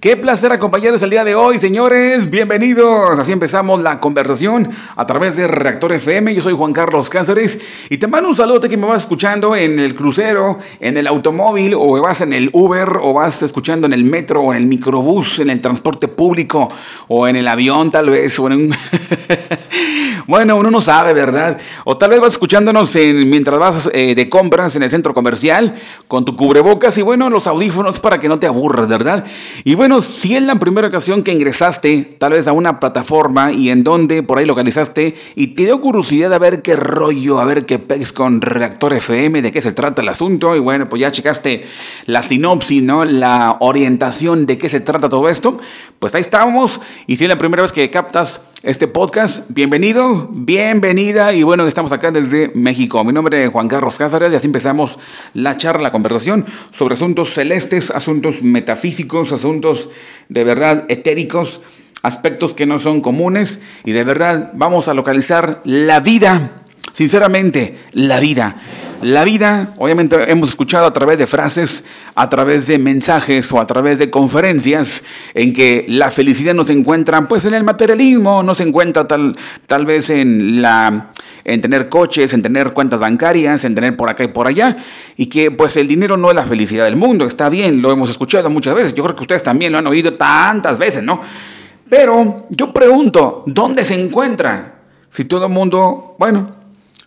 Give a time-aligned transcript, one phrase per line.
[0.00, 2.30] Qué placer acompañarles el día de hoy, señores.
[2.30, 3.18] Bienvenidos.
[3.18, 6.36] Así empezamos la conversación a través de Reactor FM.
[6.36, 7.58] Yo soy Juan Carlos Cáceres
[7.90, 11.74] y te mando un saludo que me vas escuchando en el crucero, en el automóvil,
[11.74, 15.40] o vas en el Uber, o vas escuchando en el metro, o en el microbús,
[15.40, 16.68] en el transporte público,
[17.08, 18.70] o en el avión, tal vez, o en un.
[20.28, 21.58] bueno, uno no sabe, ¿verdad?
[21.84, 25.74] O tal vez vas escuchándonos mientras vas eh, de compras en el centro comercial
[26.06, 29.24] con tu cubrebocas y bueno, los audífonos para que no te aburras, ¿verdad?
[29.64, 33.52] Y bueno, bueno, si es la primera ocasión que ingresaste tal vez a una plataforma
[33.52, 37.46] y en donde por ahí localizaste y te dio curiosidad a ver qué rollo, a
[37.46, 41.00] ver qué pex con Reactor FM, de qué se trata el asunto y bueno, pues
[41.00, 41.64] ya checaste
[42.04, 43.06] la sinopsis, ¿no?
[43.06, 45.58] La orientación de qué se trata todo esto,
[45.98, 49.46] pues ahí estamos y si es la primera vez que captas este podcast.
[49.48, 53.04] Bienvenido, bienvenida y bueno, estamos acá desde México.
[53.04, 54.98] Mi nombre es Juan Carlos Cázares y así empezamos
[55.34, 59.90] la charla, la conversación sobre asuntos celestes, asuntos metafísicos, asuntos
[60.28, 61.60] de verdad etéricos,
[62.02, 66.62] aspectos que no son comunes y de verdad vamos a localizar la vida,
[66.94, 68.56] sinceramente, la vida.
[69.02, 71.84] La vida, obviamente hemos escuchado a través de frases,
[72.16, 75.04] a través de mensajes o a través de conferencias
[75.34, 79.36] en que la felicidad no se encuentra pues en el materialismo, no se encuentra tal,
[79.68, 81.12] tal vez en, la,
[81.44, 84.76] en tener coches, en tener cuentas bancarias, en tener por acá y por allá,
[85.16, 88.10] y que pues el dinero no es la felicidad del mundo, está bien, lo hemos
[88.10, 91.20] escuchado muchas veces, yo creo que ustedes también lo han oído tantas veces, ¿no?
[91.88, 94.74] Pero yo pregunto, ¿dónde se encuentra?
[95.08, 96.56] Si todo el mundo, bueno,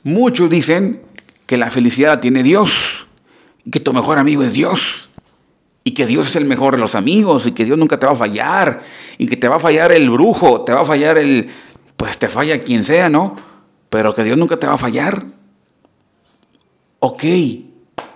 [0.04, 1.11] muchos dicen
[1.52, 3.08] que la felicidad la tiene Dios,
[3.70, 5.10] que tu mejor amigo es Dios,
[5.84, 8.14] y que Dios es el mejor de los amigos, y que Dios nunca te va
[8.14, 8.84] a fallar,
[9.18, 11.50] y que te va a fallar el brujo, te va a fallar el,
[11.98, 13.36] pues te falla quien sea, ¿no?
[13.90, 15.26] Pero que Dios nunca te va a fallar.
[17.00, 17.26] Ok,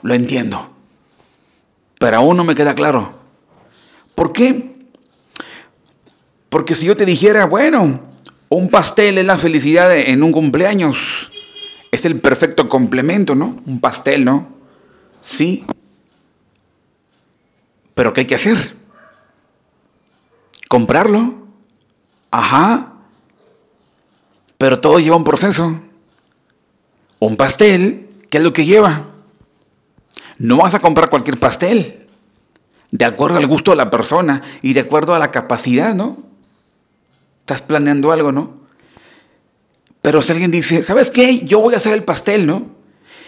[0.04, 0.70] lo entiendo.
[2.00, 3.16] Pero aún no me queda claro.
[4.16, 4.78] ¿Por qué?
[6.48, 8.00] Porque si yo te dijera, bueno,
[8.48, 11.34] un pastel es la felicidad en un cumpleaños,
[11.96, 13.62] es el perfecto complemento, ¿no?
[13.66, 14.50] Un pastel, ¿no?
[15.22, 15.66] Sí.
[17.94, 18.76] Pero ¿qué hay que hacer?
[20.68, 21.36] ¿Comprarlo?
[22.32, 22.94] Ajá.
[24.58, 25.82] Pero todo lleva un proceso.
[27.20, 29.08] Un pastel, ¿qué es lo que lleva?
[30.38, 32.08] No vas a comprar cualquier pastel.
[32.92, 36.18] De acuerdo al gusto de la persona y de acuerdo a la capacidad, ¿no?
[37.42, 38.65] Estás planeando algo, ¿no?
[40.06, 41.40] Pero si alguien dice, ¿sabes qué?
[41.46, 42.68] Yo voy a hacer el pastel, ¿no?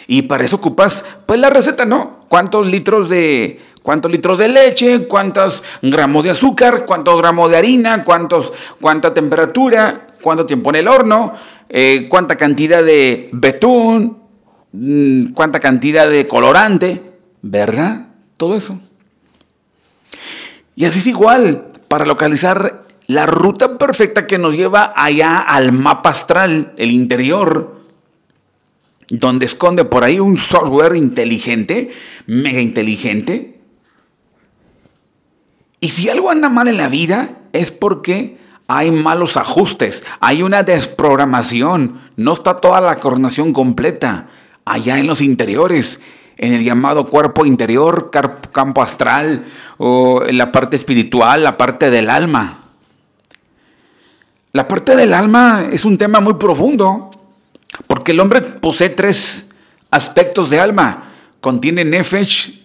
[0.06, 2.20] Y para eso ocupas, pues la receta, ¿no?
[2.30, 5.08] ¿Cuántos litros de, cuántos litros de leche?
[5.08, 6.86] ¿Cuántos gramos de azúcar?
[6.86, 8.04] ¿Cuántos gramos de harina?
[8.04, 10.06] ¿Cuántos, ¿Cuánta temperatura?
[10.22, 11.34] ¿Cuánto tiempo en el horno?
[11.68, 14.20] Eh, ¿Cuánta cantidad de betún?
[14.72, 17.02] Mm, ¿Cuánta cantidad de colorante?
[17.42, 18.06] ¿Verdad?
[18.38, 18.80] Todo eso.
[20.76, 26.09] Y así es igual, para localizar la ruta perfecta que nos lleva allá al mapa
[26.09, 27.81] astral, el interior,
[29.09, 31.91] donde esconde por ahí un software inteligente,
[32.25, 33.59] mega inteligente.
[35.79, 40.63] Y si algo anda mal en la vida es porque hay malos ajustes, hay una
[40.63, 44.28] desprogramación, no está toda la coordinación completa
[44.66, 46.01] allá en los interiores,
[46.35, 48.12] en el llamado cuerpo interior,
[48.51, 49.46] campo astral
[49.78, 52.66] o en la parte espiritual, la parte del alma.
[54.57, 57.12] La parte del alma es un tema muy profundo,
[57.85, 59.51] porque el hombre posee tres
[59.91, 61.13] aspectos de alma.
[61.41, 62.59] Contiene nefesh,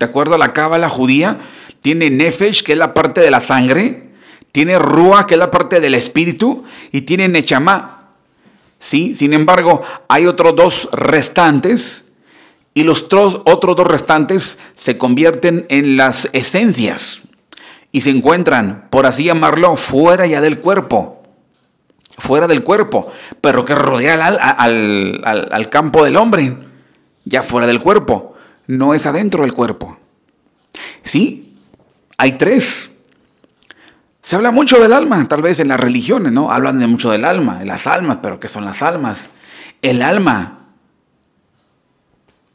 [0.00, 1.38] de acuerdo a la cábala judía,
[1.82, 4.10] tiene nefesh, que es la parte de la sangre,
[4.50, 8.08] tiene rúa, que es la parte del espíritu, y tiene nechama.
[8.80, 9.14] ¿Sí?
[9.14, 12.06] Sin embargo, hay otros dos restantes,
[12.74, 17.22] y los otros dos restantes se convierten en las esencias
[17.92, 21.19] y se encuentran, por así llamarlo, fuera ya del cuerpo
[22.18, 26.56] fuera del cuerpo, pero que rodea al, al, campo del hombre,
[27.24, 28.34] ya fuera del cuerpo,
[28.66, 29.98] no es adentro del cuerpo.
[31.04, 31.56] Sí,
[32.16, 32.92] hay tres.
[34.22, 36.52] Se habla mucho del alma, tal vez en las religiones, ¿no?
[36.52, 39.30] Hablan de mucho del alma, de las almas, pero ¿qué son las almas?
[39.82, 40.58] El alma,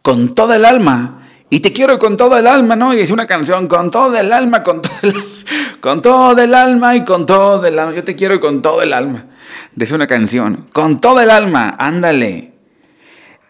[0.02, 2.94] con toda el alma, y te quiero con todo el alma, ¿no?
[2.94, 5.16] Y es una canción, con todo el alma, con todo el,
[5.82, 7.96] con todo el alma y con todo el alma.
[7.96, 9.26] Yo te quiero con todo el alma.
[9.76, 12.54] Dice una canción, con todo el alma, ándale.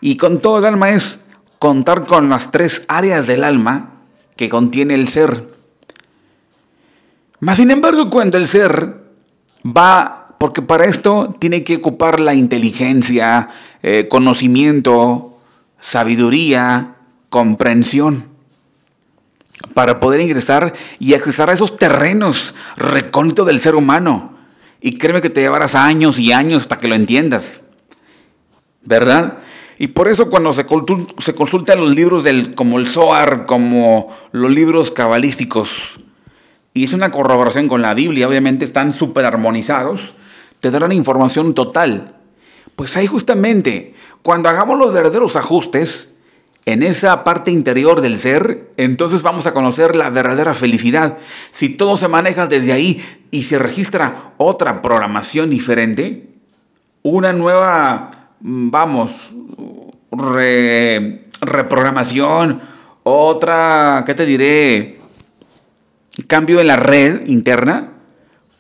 [0.02, 1.26] Y con todo el alma es
[1.60, 3.92] contar con las tres áreas del alma
[4.36, 5.56] que contiene el ser.
[7.40, 8.98] Mas sin embargo, cuando el ser
[9.66, 13.50] va, porque para esto tiene que ocupar la inteligencia,
[13.84, 15.38] eh, conocimiento,
[15.80, 16.96] sabiduría,
[17.30, 18.36] comprensión.
[19.74, 24.35] para poder ingresar y accesar a esos terrenos recónditos del ser humano.
[24.86, 27.62] Y créeme que te llevarás años y años hasta que lo entiendas.
[28.84, 29.40] ¿Verdad?
[29.80, 34.92] Y por eso cuando se, consultan los libros del, como el Zohar, como los libros
[34.92, 36.02] cabalísticos,
[36.76, 40.14] y es una corroboración con la Biblia, obviamente están súper armonizados,
[40.60, 42.18] te darán información total.
[42.76, 46.14] Pues ahí justamente, cuando hagamos los verdaderos ajustes,
[46.66, 51.20] en esa parte interior del ser, entonces vamos a conocer la verdadera felicidad.
[51.52, 56.28] Si todo se maneja desde ahí y se registra otra programación diferente,
[57.04, 59.32] una nueva, mm, vamos,
[61.42, 62.62] reprogramación,
[63.04, 65.00] otra, ¿qué te diré?
[66.26, 67.92] Cambio en la red interna,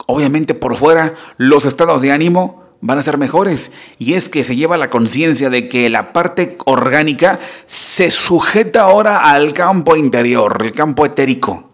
[0.05, 3.71] obviamente por fuera los estados de ánimo van a ser mejores.
[3.97, 9.31] Y es que se lleva la conciencia de que la parte orgánica se sujeta ahora
[9.31, 11.71] al campo interior, el campo etérico,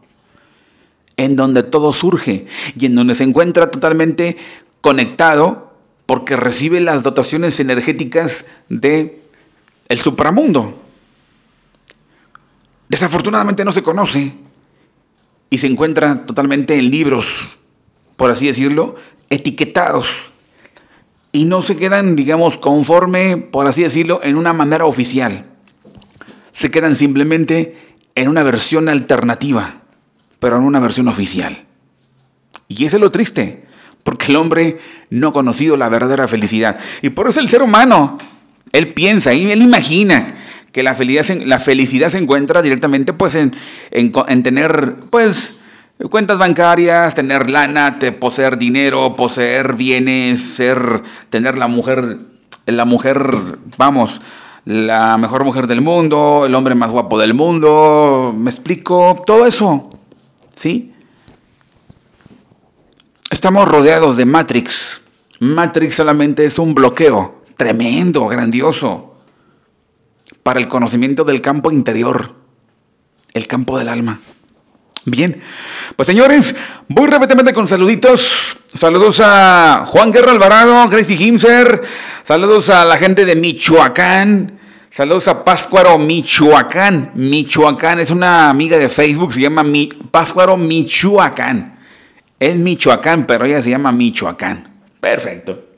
[1.18, 2.48] en donde todo surge
[2.78, 4.38] y en donde se encuentra totalmente
[4.80, 5.74] conectado
[6.06, 9.22] porque recibe las dotaciones energéticas de
[9.90, 10.80] el supramundo.
[12.88, 14.32] Desafortunadamente no se conoce
[15.50, 17.58] y se encuentra totalmente en libros,
[18.16, 18.96] por así decirlo,
[19.30, 20.31] etiquetados
[21.32, 25.46] y no se quedan, digamos, conforme, por así decirlo, en una manera oficial.
[26.52, 27.78] Se quedan simplemente
[28.16, 29.82] en una versión alternativa,
[30.40, 31.66] pero en una versión oficial.
[32.68, 33.66] Y eso es lo triste,
[34.04, 34.80] porque el hombre
[35.10, 36.78] no ha conocido la verdadera felicidad.
[37.02, 38.18] Y por eso el ser humano,
[38.74, 40.36] él piensa y él imagina
[40.74, 45.61] que la felicidad, se encuentra directamente pues en tener pues
[46.10, 52.18] cuentas bancarias, tener lana, poseer dinero, poseer bienes, ser, tener la mujer,
[52.66, 53.20] la mujer,
[53.78, 54.22] vamos,
[54.66, 59.90] la mejor mujer del mundo, el hombre más guapo del mundo, me explico, todo eso,
[60.56, 60.94] ¿sí?
[63.30, 65.02] Estamos rodeados de Matrix.
[65.40, 69.16] Matrix solamente es un bloqueo tremendo, grandioso,
[70.44, 72.36] para el conocimiento del campo interior,
[73.34, 74.20] el campo del alma.
[75.06, 75.42] Bien,
[75.96, 76.56] pues señores,
[76.88, 78.58] voy rápidamente con saluditos.
[78.72, 81.82] Saludos a Juan Guerra Alvarado, Gracie Himser.
[82.24, 84.60] Saludos a la gente de Michoacán.
[84.92, 87.12] Saludos a Páscuaro Michoacán.
[87.16, 91.80] Michoacán es una amiga de Facebook, se llama Mi Páscuaro Michoacán.
[92.40, 94.68] Es Michoacán, pero ella se llama Michoacán.
[95.00, 95.70] Perfecto.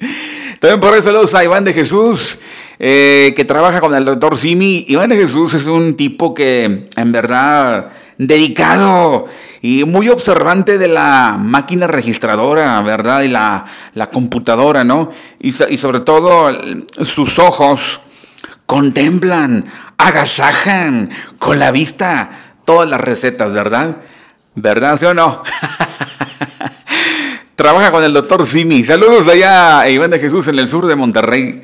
[0.60, 2.40] También por eso saludos a Iván de Jesús,
[2.78, 4.86] eh, que trabaja con el doctor Simi.
[4.90, 9.28] Iván de Jesús es un tipo que en verdad dedicado
[9.62, 13.22] y muy observante de la máquina registradora, ¿verdad?
[13.22, 13.66] Y la,
[14.12, 15.12] computadora, ¿no?
[15.40, 16.52] Y, y, sobre todo
[17.04, 18.02] sus ojos
[18.66, 19.66] contemplan,
[19.98, 23.98] agasajan con la vista todas las recetas, ¿verdad?
[24.56, 25.44] ¿Verdad, sí o no?
[27.56, 28.84] Trabaja con el doctor Simi.
[28.84, 31.62] Saludos allá a Iván de Jesús en el sur de Monterrey.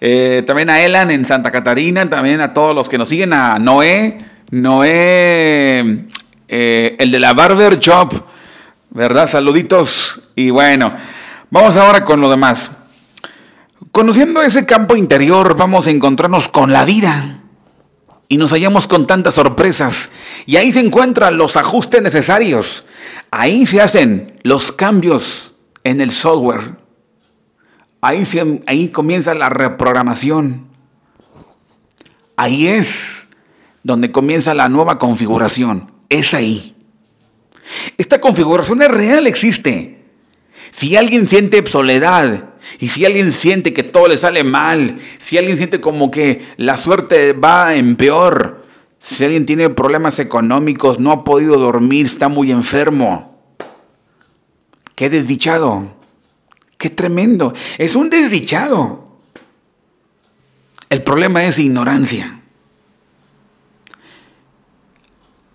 [0.00, 3.58] Eh, también a Elan en Santa Catarina, también a todos los que nos siguen, a
[3.58, 4.18] Noé,
[4.50, 6.06] Noé,
[6.48, 8.12] eh, el de la Barber Shop,
[8.90, 9.28] ¿verdad?
[9.28, 10.20] Saluditos.
[10.34, 10.94] Y bueno,
[11.50, 12.70] vamos ahora con lo demás.
[13.90, 17.40] Conociendo ese campo interior, vamos a encontrarnos con la vida.
[18.28, 20.10] Y nos hallamos con tantas sorpresas.
[20.46, 22.86] Y ahí se encuentran los ajustes necesarios.
[23.30, 26.76] Ahí se hacen los cambios en el software.
[28.00, 28.24] Ahí,
[28.66, 30.66] ahí comienza la reprogramación.
[32.36, 33.25] Ahí es
[33.86, 35.92] donde comienza la nueva configuración.
[36.08, 36.74] Es ahí.
[37.96, 40.02] Esta configuración es real, existe.
[40.72, 42.50] Si alguien siente soledad
[42.80, 46.76] y si alguien siente que todo le sale mal, si alguien siente como que la
[46.76, 48.66] suerte va en peor,
[48.98, 53.40] si alguien tiene problemas económicos, no ha podido dormir, está muy enfermo,
[54.96, 55.92] qué desdichado,
[56.76, 59.04] qué tremendo, es un desdichado.
[60.90, 62.36] El problema es ignorancia.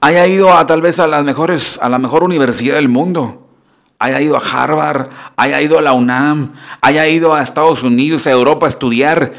[0.01, 3.47] Haya ido a tal vez a las mejores, a la mejor universidad del mundo,
[3.99, 8.31] haya ido a Harvard, haya ido a la UNAM, haya ido a Estados Unidos, a
[8.31, 9.33] Europa a estudiar,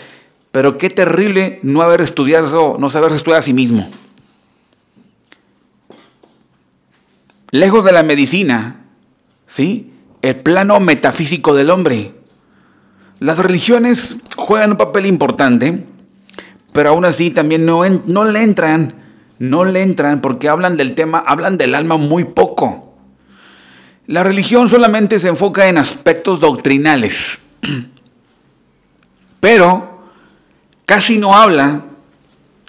[0.52, 3.90] pero qué terrible no haber estudiado, no saber estudiar a sí mismo.
[7.50, 8.85] Lejos de la medicina,
[9.47, 9.92] ¿sí?
[10.23, 12.14] El plano metafísico del hombre.
[13.19, 15.85] Las religiones juegan un papel importante,
[16.73, 19.01] pero aún así también no, no le entran
[19.42, 22.94] no le entran porque hablan del tema, hablan del alma muy poco.
[24.06, 27.42] La religión solamente se enfoca en aspectos doctrinales,
[29.40, 29.99] pero
[30.87, 31.82] casi no habla,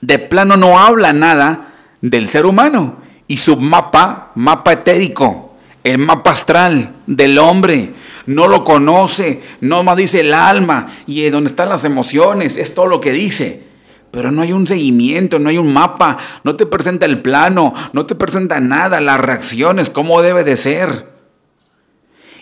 [0.01, 2.97] de plano no habla nada del ser humano.
[3.27, 7.93] y su mapa, mapa etérico, el mapa astral del hombre.
[8.25, 12.87] No lo conoce, no más dice el alma y donde están las emociones, es todo
[12.87, 13.72] lo que dice.
[14.13, 18.05] Pero no hay un seguimiento, no hay un mapa, no te presenta el plano, no
[18.05, 21.07] te presenta nada, las reacciones, cómo debe de ser.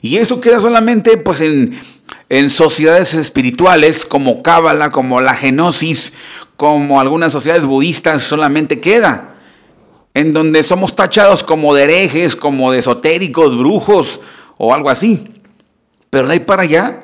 [0.02, 1.80] Y eso queda solamente pues en,
[2.28, 6.12] en sociedades espirituales como Cábala, como la Genosis,
[6.58, 9.38] como algunas sociedades budistas solamente queda.
[10.14, 14.20] En donde somos tachados como de herejes, como de esotéricos, brujos
[14.58, 15.26] o algo así.
[16.10, 17.00] Pero de ahí para allá,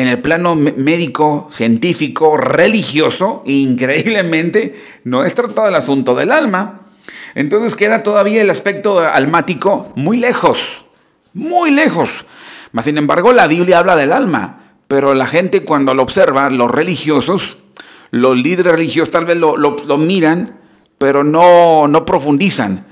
[0.00, 6.80] en el plano médico, científico, religioso, increíblemente, no es tratado el asunto del alma.
[7.34, 10.86] Entonces queda todavía el aspecto almático muy lejos
[11.38, 12.26] muy lejos.
[12.72, 16.70] Mas, sin embargo, la Biblia habla del alma, pero la gente cuando lo observa, los
[16.70, 17.60] religiosos,
[18.10, 20.58] los líderes religiosos tal vez lo, miran,
[20.98, 22.84] pero no, no profundizan.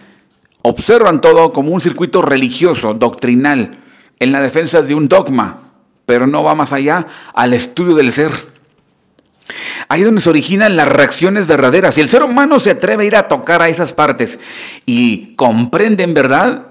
[0.63, 3.79] Observan todo como un circuito religioso, doctrinal,
[4.19, 5.66] en la defensa de un dogma,
[6.07, 8.31] pero no va más allá al estudio del ser.
[9.89, 11.95] Ahí donde se originan las reacciones verdaderas.
[11.95, 14.41] Si el ser humano se atreve a ir a tocar a esas partes
[14.85, 16.69] y comprende en verdad,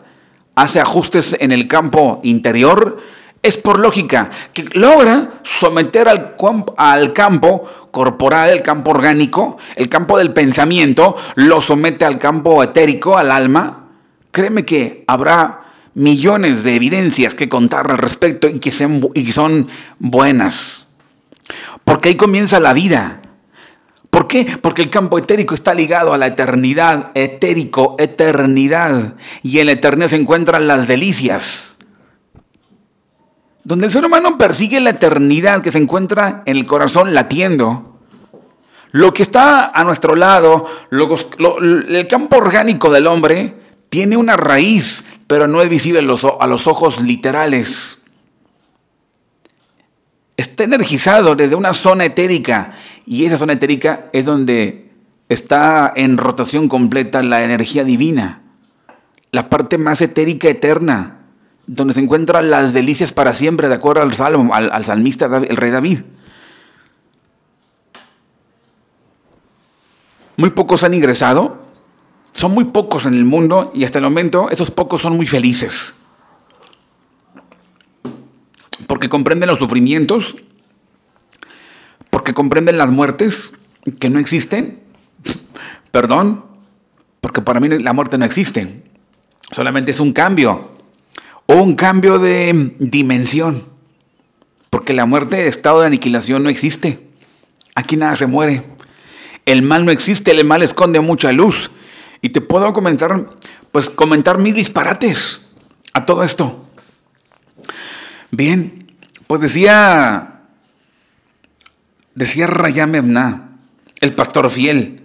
[0.55, 3.01] hace ajustes en el campo interior,
[3.41, 6.35] es por lógica que logra someter al,
[6.77, 13.17] al, campo corporal, el campo orgánico, el campo del pensamiento, lo somete al campo etérico,
[13.17, 13.83] al alma.
[14.31, 15.64] Créeme que habrá
[15.95, 20.87] millones de evidencias que contar al respecto y que, sean, y son buenas.
[21.83, 23.21] Porque ahí comienza la vida.
[24.09, 24.57] ¿Por qué?
[24.61, 29.15] Porque el campo etérico está ligado a la eternidad, etérico, eternidad.
[29.41, 31.77] Y en la eternidad se encuentran las delicias.
[33.63, 37.99] Donde el ser humano persigue la eternidad que se encuentra en el corazón latiendo.
[38.91, 45.47] Lo que está a nuestro lado, el campo orgánico del hombre, tiene una raíz, pero
[45.47, 48.01] no es visible a los ojos literales
[50.37, 52.73] está energizado desde una zona etérica
[53.05, 54.91] y esa zona etérica es donde
[55.29, 58.41] está en rotación completa la energía divina,
[59.31, 61.19] la parte más etérica eterna,
[61.67, 65.71] donde se encuentran las delicias para siempre, de acuerdo al salmo, al, salmista, el rey
[65.71, 66.01] David.
[70.37, 71.64] Muy pocos han ingresado,
[72.35, 75.93] son muy pocos en el mundo y hasta el momento esos pocos son muy felices
[78.87, 80.37] porque comprenden los sufrimientos,
[82.09, 83.53] porque comprenden las muertes
[83.99, 84.79] que no existen.
[85.91, 86.45] Perdón,
[87.21, 88.83] porque para mí la muerte no existe.
[89.51, 90.71] Solamente es un cambio,
[91.45, 93.63] o un cambio de dimensión.
[94.69, 96.99] Porque la muerte, el estado de aniquilación no existe.
[97.75, 98.63] Aquí nada se muere.
[99.45, 101.71] El mal no existe, el mal esconde mucha luz.
[102.25, 103.29] Y te puedo comentar,
[103.71, 105.45] pues comentar mis disparates
[105.93, 106.65] a todo esto.
[108.31, 108.91] Bien,
[109.27, 110.41] pues decía,
[112.15, 112.95] decía Rayam
[114.01, 115.03] el pastor fiel,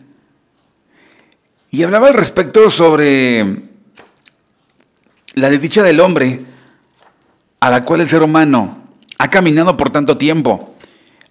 [1.70, 3.64] y hablaba al respecto sobre
[5.34, 6.40] la desdicha del hombre
[7.60, 8.82] a la cual el ser humano
[9.18, 10.74] ha caminado por tanto tiempo,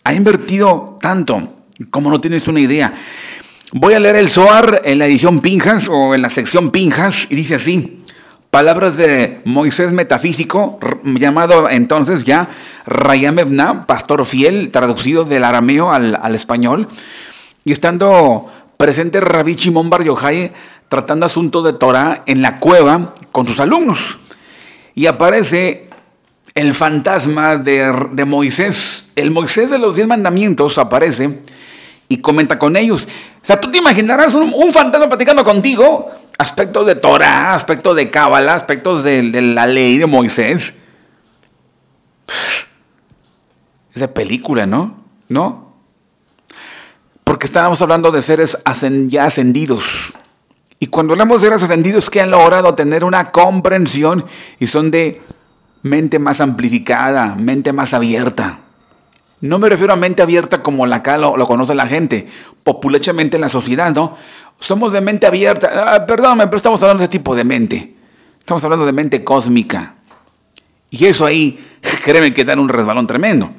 [0.03, 1.55] ha invertido tanto,
[1.89, 2.93] como no tienes una idea.
[3.71, 7.35] Voy a leer el Zohar en la edición Pinjas o en la sección Pinjas y
[7.35, 8.03] dice así.
[8.49, 12.49] Palabras de Moisés metafísico, llamado entonces ya
[12.87, 16.87] Rayam Ebna, pastor fiel, traducido del arameo al, español.
[17.63, 20.51] Y estando presente Rabbi Shimon Bar Yochai
[20.87, 24.17] tratando asuntos de Torah en la cueva con sus alumnos.
[24.95, 25.89] Y aparece
[26.55, 29.11] el fantasma de, de Moisés.
[29.15, 31.37] El Moisés de los diez mandamientos aparece
[32.09, 33.07] y comenta con ellos.
[33.41, 38.53] O sea, tú te imaginarás un, fantasma platicando contigo, aspectos de Torah, aspectos de Cábala,
[38.53, 40.75] aspectos de, la ley de Moisés.
[43.93, 45.03] Es de película, ¿no?
[45.29, 45.73] ¿No?
[47.23, 48.57] Porque estábamos hablando de seres
[49.07, 50.13] ya ascendidos.
[50.79, 54.25] Y cuando hablamos de seres ascendidos que han logrado tener una comprensión
[54.59, 55.21] y son de
[55.81, 58.59] mente más amplificada, mente más abierta.
[59.41, 62.27] No me refiero a mente abierta como la acá lo, conoce la gente,
[62.63, 64.17] populachamente en la sociedad, ¿no?
[64.59, 65.95] Somos de mente abierta.
[65.95, 67.95] Ah, perdóname, pero estamos hablando de ese tipo de mente.
[68.39, 69.95] Estamos hablando de mente cósmica.
[70.89, 71.65] Y eso ahí,
[72.03, 73.49] créeme que dan un resbalón tremendo.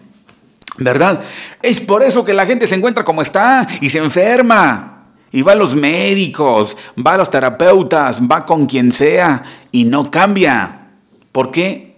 [0.76, 1.22] ¿Verdad?
[1.62, 5.04] Es por eso que la gente se encuentra como está y se enferma.
[5.32, 10.10] Y va a los médicos, va a los terapeutas, va con quien sea y no
[10.10, 10.88] cambia.
[11.32, 11.96] ¿Por qué?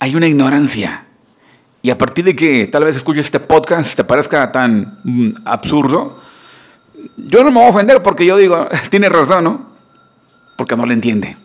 [0.00, 1.06] Hay una ignorancia.
[1.82, 6.20] Y a partir de que tal vez escuches este podcast te parezca tan mm, absurdo,
[7.16, 9.70] Yo no me voy a ofender porque yo digo, tiene razón, ¿no?
[10.56, 11.36] Porque no le entiende.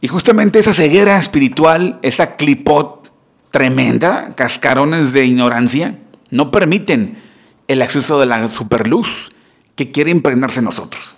[0.00, 3.12] Y justamente esa ceguera espiritual, esa clipot
[3.50, 5.98] tremenda, cascarones de ignorancia,
[6.30, 7.20] no permiten
[7.66, 9.32] el acceso de la superluz
[9.74, 11.16] que quiere impregnarse en nosotros.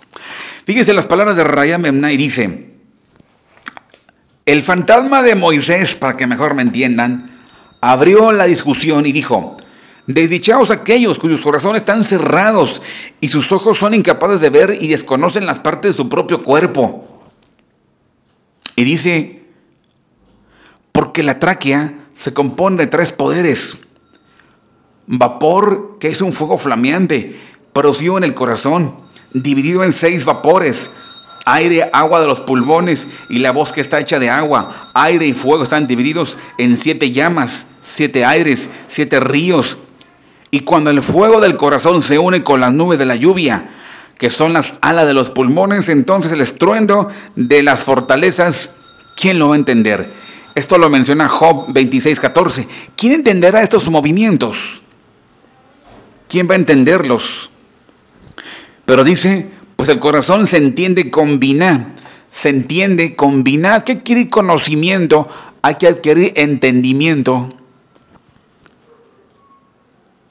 [0.65, 2.70] Fíjense las palabras de Raya Memna y dice,
[4.45, 7.31] el fantasma de Moisés, para que mejor me entiendan,
[7.79, 9.57] abrió la discusión y dijo,
[10.07, 12.81] desdichados aquellos cuyos corazones están cerrados
[13.19, 17.07] y sus ojos son incapaces de ver y desconocen las partes de su propio cuerpo.
[18.75, 19.43] Y dice,
[20.91, 23.83] porque la tráquea se compone de tres poderes.
[25.07, 27.39] Vapor, que es un fuego flameante,
[27.73, 28.95] producido en el corazón,
[29.33, 30.91] dividido en seis vapores.
[31.45, 34.89] Aire, agua de los pulmones y la voz que está hecha de agua.
[34.93, 39.77] Aire y fuego están divididos en siete llamas, siete aires, siete ríos.
[40.51, 43.71] Y cuando el fuego del corazón se une con las nubes de la lluvia,
[44.17, 48.75] que son las alas de los pulmones, entonces el estruendo de las fortalezas,
[49.15, 50.13] ¿quién lo va a entender?
[50.53, 52.67] Esto lo menciona Job 26:14.
[52.95, 54.81] ¿Quién entenderá estos movimientos?
[56.27, 57.51] ¿Quién va a entenderlos?
[58.85, 59.49] Pero dice,
[59.81, 61.87] pues el corazón se entiende combinar,
[62.29, 63.83] se entiende combinar.
[63.83, 65.27] ¿Qué quiere conocimiento?
[65.63, 67.49] Hay que adquirir entendimiento.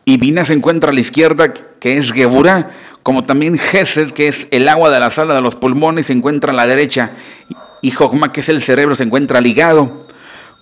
[0.04, 2.71] Y Bina se encuentra a la izquierda, que es Geburah,
[3.02, 6.52] como también Gesed, que es el agua de la sala de los pulmones, se encuentra
[6.52, 7.11] a la derecha.
[7.83, 10.07] Y Jogma, que es el cerebro, se encuentra ligado.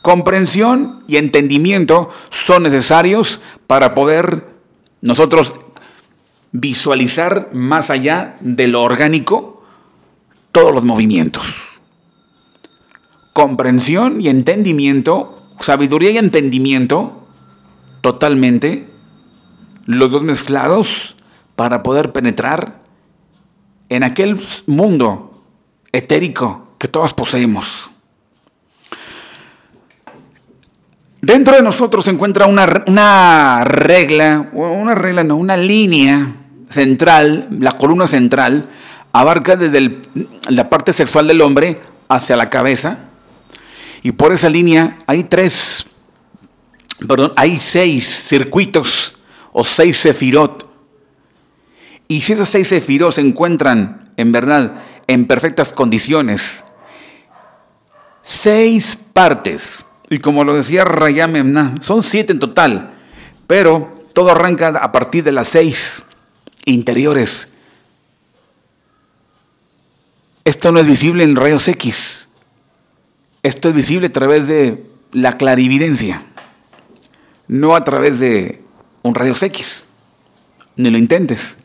[0.00, 4.47] Comprensión y entendimiento son necesarios para poder
[5.02, 5.57] nosotros
[6.52, 9.62] visualizar más allá de lo orgánico
[10.52, 11.81] todos los movimientos.
[13.33, 17.26] Comprensión y entendimiento, sabiduría y entendimiento,
[18.00, 18.88] totalmente,
[19.85, 21.17] los dos mezclados
[21.57, 22.83] para poder penetrar
[23.88, 25.45] en aquel mundo
[25.93, 27.90] etérico que todos poseemos.
[31.21, 36.37] Dentro de nosotros se encuentra una, una regla, una regla, no, una línea
[36.71, 38.69] central, la columna central,
[39.13, 40.00] abarca desde
[40.49, 42.99] la parte sexual del hombre hacia la cabeza.
[44.02, 45.87] Y por esa línea hay tres,
[47.00, 49.19] perdón, hay seis circuitos
[49.52, 50.71] o seis sefirot.
[52.07, 54.75] Y si esas seis sefirot se encuentran, en verdad,
[55.09, 56.65] en perfectas condiciones,
[58.23, 62.94] seis partes y como lo decía Rayam son siete en total,
[63.47, 66.02] pero todo arranca a partir de las seis
[66.64, 67.52] interiores.
[70.44, 72.28] Esto no es visible en rayos X.
[73.42, 76.23] Esto es visible a través de la clarividencia,
[77.47, 78.62] no a través de
[79.02, 79.86] un rayos X.
[80.76, 81.56] Ni lo intentes.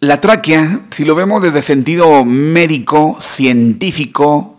[0.00, 4.57] La tráquea, si lo vemos desde sentido médico, científico,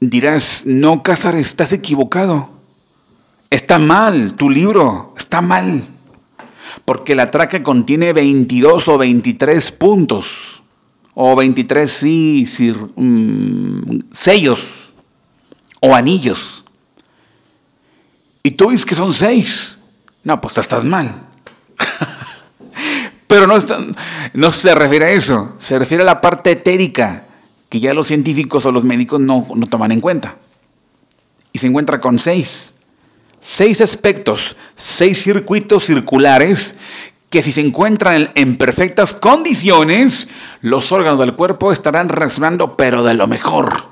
[0.00, 2.50] dirás, no, César, estás equivocado.
[3.50, 5.88] Está mal, tu libro está mal.
[6.84, 10.62] Porque la traca contiene 22 o 23 puntos.
[11.14, 12.46] O 23 sí,
[12.96, 14.70] mm, sellos
[15.80, 16.64] o anillos.
[18.42, 19.80] Y tú dices que son 6.
[20.24, 21.22] No, pues te estás mal.
[23.26, 23.56] Pero no,
[24.34, 25.54] no se refiere a eso.
[25.58, 27.25] Se refiere a la parte etérica
[27.76, 30.36] que ya los científicos o los médicos no, toman en cuenta.
[31.52, 32.72] Y se encuentra con seis.
[33.38, 36.76] Seis aspectos, seis circuitos circulares
[37.28, 40.28] que si se encuentran en perfectas condiciones,
[40.62, 43.88] los órganos del cuerpo estarán reaccionando pero de lo mejor.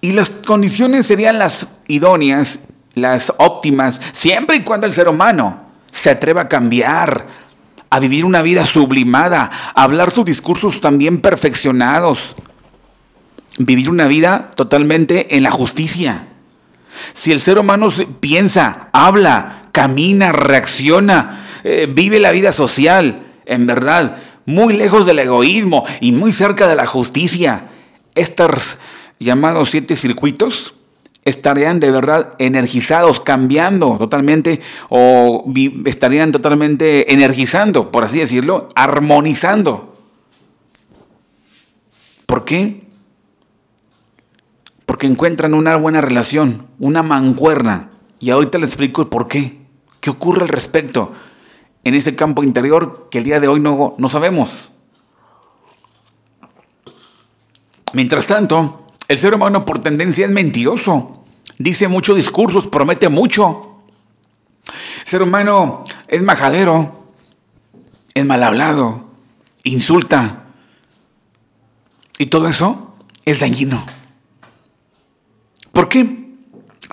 [0.00, 2.60] Y las condiciones serían las idóneas,
[2.94, 5.60] las óptimas, siempre y cuando el ser humano
[5.90, 7.26] se atreva a cambiar,
[7.90, 12.36] a vivir una vida sublimada, a hablar sus discursos también perfeccionados,
[13.58, 16.28] vivir una vida totalmente en la justicia.
[17.12, 17.88] Si el ser humano
[18.20, 25.84] piensa, habla, camina, reacciona, eh, vive la vida social, en verdad, muy lejos del egoísmo
[26.00, 27.68] y muy cerca de la justicia,
[28.14, 28.78] estos
[29.18, 30.75] llamados siete circuitos
[31.26, 35.44] estarían de verdad energizados, cambiando totalmente o
[35.84, 39.92] estarían totalmente energizando, por así decirlo, armonizando.
[42.26, 42.86] ¿Por qué?
[44.86, 47.90] Porque encuentran una buena relación, una mancuerna.
[48.20, 49.58] Y ahorita les explico por qué.
[50.00, 51.12] ¿Qué ocurre al respecto
[51.82, 54.70] en ese campo interior que el día de hoy no, no sabemos?
[57.92, 61.24] Mientras tanto, el ser humano por tendencia es mentiroso.
[61.58, 63.82] Dice muchos discursos, promete mucho.
[65.00, 67.06] El ser humano es majadero,
[68.14, 69.10] es mal hablado,
[69.62, 70.44] insulta.
[72.18, 73.84] Y todo eso es dañino.
[75.72, 76.26] ¿Por qué?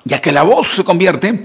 [0.03, 1.41] Ya que la voz se convierte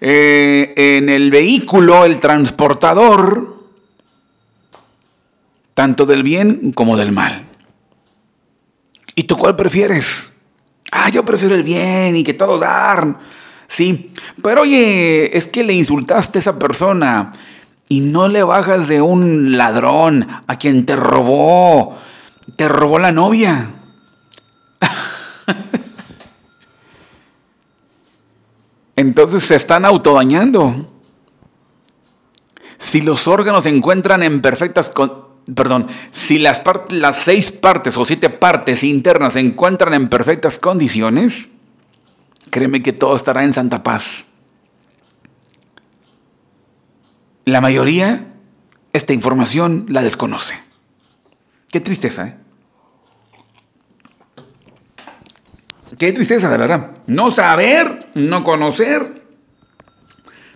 [0.00, 3.66] eh, en el vehículo, el transportador,
[5.74, 7.47] tanto del bien como del mal.
[9.18, 10.32] ¿Y tú cuál prefieres?
[10.92, 13.18] Ah, yo prefiero el bien y que todo dar.
[13.66, 14.12] Sí,
[14.44, 17.32] pero oye, es que le insultaste a esa persona
[17.88, 21.98] y no le bajas de un ladrón a quien te robó,
[22.54, 23.72] te robó la novia.
[28.94, 30.92] Entonces se están autodañando.
[32.76, 34.92] Si los órganos se encuentran en perfectas
[35.54, 36.62] perdón, si las,
[37.12, 41.50] seis partes o siete partes internas se encuentran en perfectas condiciones,
[42.50, 44.26] créeme que todo estará en santa paz.
[47.44, 48.26] La mayoría
[48.92, 50.60] esta información la desconoce.
[51.70, 52.36] Qué tristeza, ¿eh?
[55.98, 56.92] Qué tristeza, de verdad.
[57.06, 59.22] No saber, no conocer,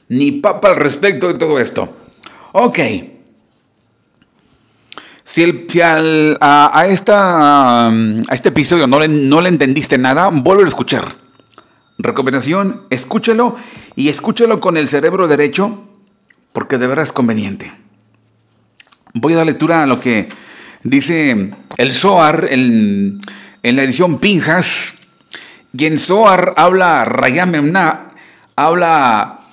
[0.08, 1.96] ni papa al respecto de todo esto.
[2.52, 2.78] Ok.
[5.32, 10.68] Si, el, a, esta, a este episodio no le, no le entendiste nada, vuelve a
[10.68, 11.16] escuchar.
[11.96, 13.56] Recomendación, escúchelo
[13.96, 15.88] y escúchelo con el cerebro derecho
[16.52, 17.72] porque de verdad es conveniente.
[19.14, 20.28] Voy a dar lectura a lo que
[20.82, 23.18] dice el Zohar en,
[23.62, 24.96] en la edición Pinjas
[25.72, 28.08] y en Zohar habla Rayamemna,
[28.54, 29.46] habla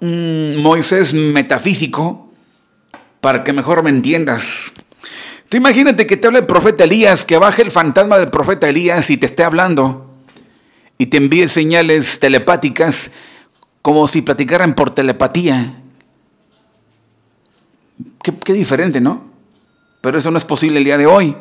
[0.00, 2.32] mm, Moisés metafísico,
[3.20, 4.72] para que mejor me entiendas.
[5.48, 9.10] Tú imagínate que te hable el profeta Elías, que baje el fantasma del profeta Elías
[9.10, 10.10] y te esté hablando
[10.98, 13.12] y te envíe señales telepáticas
[13.82, 15.82] como si platicaran por telepatía.
[18.22, 19.24] Qué, diferente, ¿no?
[20.00, 21.36] Pero eso no es posible el día de hoy,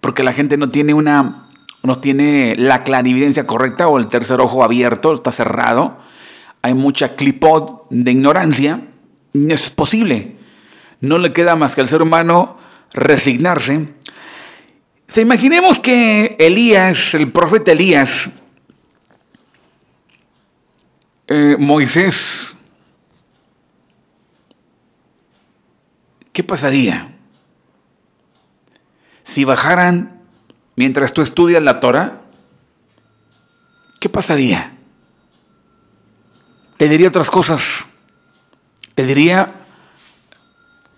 [0.00, 1.44] porque la gente no tiene una
[1.84, 5.98] no tiene la clarividencia correcta o el tercer ojo abierto, está cerrado.
[6.62, 8.88] Hay mucha clipod de ignorancia.
[9.34, 10.35] No es posible.
[11.06, 12.58] No le queda más que al ser humano
[12.92, 13.88] resignarse.
[15.08, 18.30] Se imaginemos que Elías, el profeta Elías,
[21.28, 22.56] eh, Moisés,
[26.32, 27.12] ¿qué pasaría
[29.22, 30.22] si bajaran
[30.76, 32.20] mientras tú estudias la Torah,
[34.00, 34.76] ¿qué pasaría?
[36.76, 37.86] Te diría otras cosas.
[38.94, 39.65] Te diría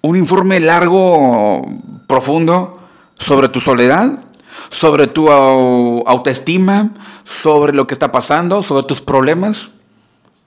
[0.02, 1.66] un informe largo,
[2.06, 2.80] profundo,
[3.18, 4.24] sobre tu soledad,
[4.70, 6.90] sobre tu autoestima,
[7.24, 9.72] sobre lo que está pasando, sobre tus problemas.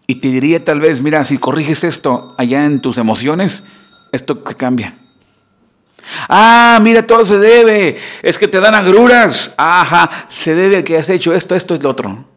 [0.07, 3.65] Y te diría tal vez, mira, si corriges esto allá en tus emociones,
[4.11, 4.97] esto cambia.
[6.27, 7.97] Ah, mira, todo se debe.
[8.21, 9.53] Es que te dan agruras.
[9.57, 12.30] Ajá, se debe a que has hecho esto, esto es lo otro.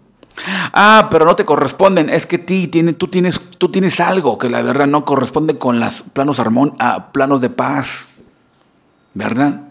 [0.46, 2.10] Ah, pero no te corresponden.
[2.10, 5.80] Es que ti, tiene, tú, tienes, tú tienes algo que la verdad no corresponde con
[5.80, 6.40] los planos,
[6.78, 8.06] ah, planos de paz.
[9.14, 9.62] ¿Verdad?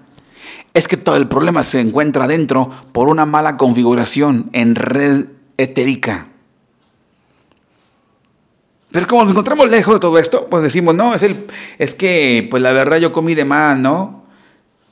[0.74, 6.28] Es que todo el problema se encuentra dentro por una mala configuración en red etérica.
[8.92, 11.48] Pero como nos encontramos lejos de todo esto, pues decimos, no, es, el,
[11.80, 14.24] es que, pues la verdad yo comí de más, ¿no?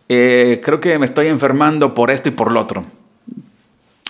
[0.09, 2.83] Eh, creo que me estoy enfermando por esto y por lo otro.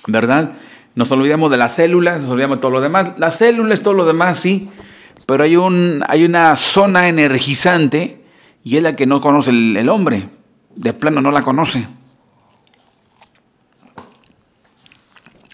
[0.08, 0.54] ¿Verdad?
[0.94, 3.12] Nos olvidamos de las células, nos olvidamos de todo lo demás.
[3.18, 4.70] Las células, todo lo demás, sí,
[5.26, 8.24] pero hay, un, hay una zona energizante
[8.64, 10.30] y es la que no conoce el, el hombre.
[10.76, 11.88] De plano no la conoce.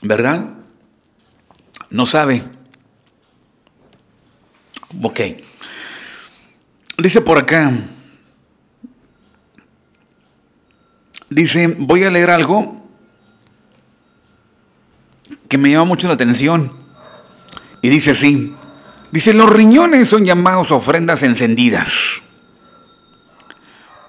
[0.02, 0.58] ¿Verdad?
[1.90, 2.44] No sabe.
[5.02, 5.20] Ok.
[6.98, 7.72] Dice por acá.
[11.30, 12.77] Dice, voy a leer algo
[15.50, 16.72] que me llama mucho la atención.
[17.82, 18.56] Y dice así.
[19.12, 22.22] Dice, los riñones son llamados ofrendas encendidas.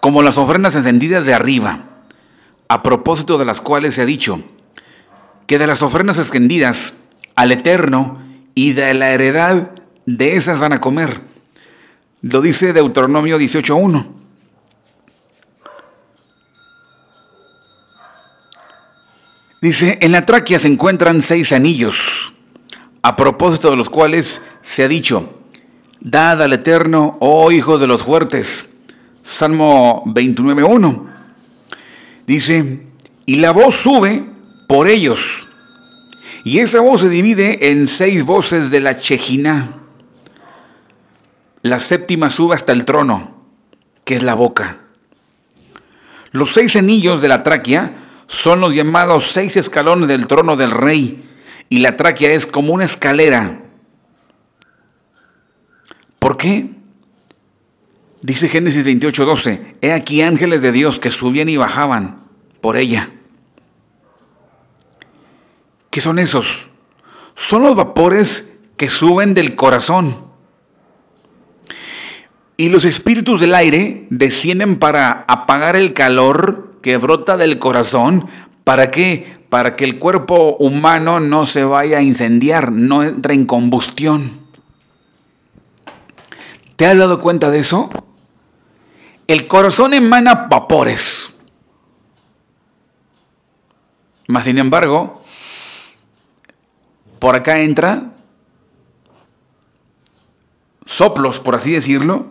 [0.01, 1.85] Como las ofrendas encendidas de arriba.
[2.69, 4.43] A propósito de las cuales se ha dicho
[5.47, 6.95] que de las ofrendas encendidas
[7.35, 8.19] al Eterno
[8.55, 9.71] y de la heredad
[10.05, 11.21] de esas van a comer.
[12.21, 14.18] Lo dice Deuteronomio 18.1.
[19.61, 22.35] Dice, en la tráquea se encuentran seis anillos,
[23.03, 25.41] a propósito de los cuales se ha dicho,
[26.01, 28.71] dad al Eterno, oh hijos de los fuertes.
[29.23, 31.07] Salmo 29.1.
[32.27, 32.87] Dice,
[33.27, 34.25] y la voz sube
[34.67, 35.49] por ellos.
[36.45, 39.79] Y esa voz se divide en seis voces de la Chejina
[41.63, 43.45] la séptima sube hasta el trono,
[44.05, 44.79] que es la boca.
[46.31, 47.93] Los seis anillos de la tráquea
[48.29, 51.25] son los llamados seis escalones del trono del rey,
[51.71, 53.63] y la tráquea es como una escalera.
[56.19, 56.71] ¿Por qué?
[58.21, 62.23] Dice Génesis 28, 12, he aquí ángeles de Dios que subían y bajaban
[62.61, 63.11] por ella.
[65.91, 66.71] ¿Qué son esos?
[67.35, 70.27] Son los vapores que suben del corazón.
[72.57, 78.29] Y los espíritus del aire descienden para apagar el calor que brota del corazón.
[78.65, 79.39] ¿Para qué?
[79.49, 84.41] Para que el cuerpo humano no se vaya a incendiar, no entre en combustión.
[86.77, 87.91] ¿Te has dado cuenta de eso?
[89.27, 91.39] El corazón emana vapores.
[94.27, 95.23] Mas sin embargo,
[97.19, 98.13] por acá entra
[100.87, 102.27] soplos, por así decirlo,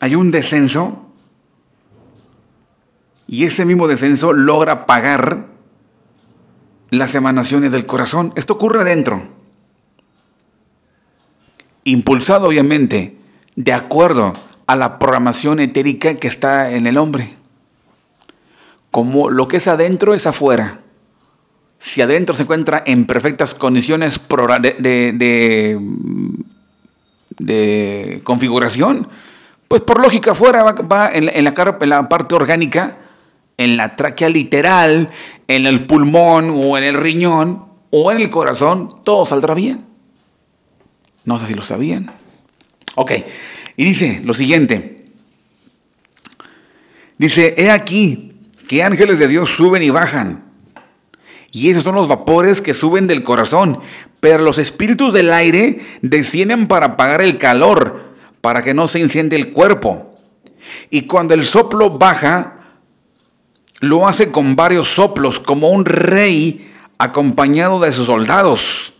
[0.00, 1.09] hay un descenso
[3.30, 5.46] y ese mismo descenso logra apagar
[6.90, 8.32] las emanaciones del corazón.
[8.34, 9.22] Esto ocurre adentro.
[11.84, 13.16] Impulsado obviamente
[13.54, 14.32] de acuerdo
[14.66, 17.36] a la programación etérica que está en el hombre.
[18.90, 20.80] Como lo que es adentro es afuera.
[21.78, 24.20] Si adentro se encuentra en perfectas condiciones
[27.38, 29.06] de, configuración,
[29.68, 32.96] pues por lógica fuera va, en, en la parte orgánica,
[33.60, 35.10] en la tráquea literal,
[35.46, 39.84] en el pulmón o en el riñón o en el corazón, todo saldrá bien.
[41.26, 42.10] No sé si lo sabían.
[42.94, 43.12] Ok,
[43.76, 45.04] y dice lo siguiente.
[47.18, 48.32] Dice, he aquí
[48.66, 50.44] que ángeles de Dios suben y bajan.
[51.52, 53.80] Y esos son los vapores que suben del corazón.
[54.20, 59.36] Pero los espíritus del aire descienden para apagar el calor para que no se enciende
[59.36, 60.18] el cuerpo.
[60.88, 62.59] Y cuando el soplo baja,
[63.80, 68.94] lo hace con varios soplos, como un rey acompañado de sus soldados.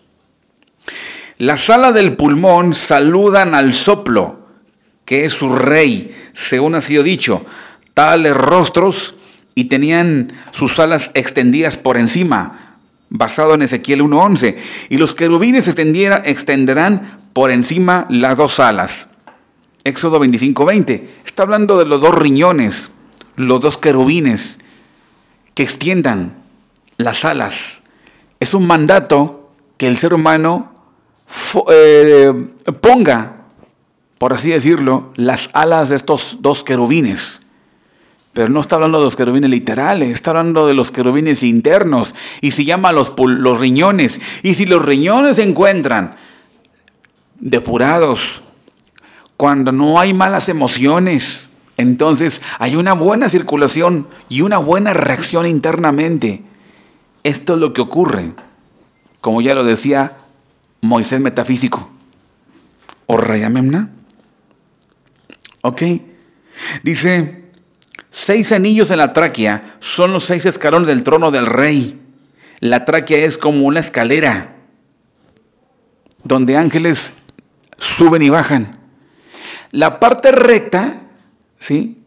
[1.37, 4.40] Las alas del pulmón saludan al soplo,
[5.05, 7.45] que es su rey, según ha sido dicho,
[7.95, 9.14] tales rostros
[9.55, 12.77] y tenían sus alas extendidas por encima,
[13.11, 14.57] basado en Ezequiel 1.11.
[14.88, 19.09] Y los querubines extenderán por encima las dos alas.
[19.85, 21.11] Éxodo 25, 20.
[21.25, 22.90] Está hablando de los dos riñones,
[23.37, 24.59] los dos querubines,
[25.62, 26.35] extiendan
[26.96, 27.83] las alas.
[28.38, 30.73] Es un mandato que el ser humano
[31.70, 32.33] eh,
[32.81, 33.37] ponga,
[34.18, 37.40] por así decirlo, las alas de estos dos querubines.
[38.33, 42.14] Pero no está hablando de los querubines literales, está hablando de los querubines internos.
[42.40, 44.20] Y se llama los, los riñones.
[44.42, 46.16] Y si los riñones se encuentran
[47.40, 48.42] depurados,
[49.37, 51.50] cuando no hay malas emociones,
[51.81, 56.43] entonces hay una buena circulación y una buena reacción internamente.
[57.23, 58.33] Esto es lo que ocurre,
[59.21, 60.19] como ya lo decía
[60.81, 61.90] Moisés metafísico.
[63.07, 63.90] ¿O Rayamemna?
[65.62, 65.83] Ok.
[66.83, 67.45] Dice,
[68.11, 72.01] seis anillos en la tráquea son los seis escalones del trono del rey.
[72.61, 74.55] La tráquea es como una escalera
[76.25, 77.14] donde ángeles
[77.79, 78.79] suben y bajan.
[79.73, 81.03] La parte recta,
[81.61, 81.99] ¿sí?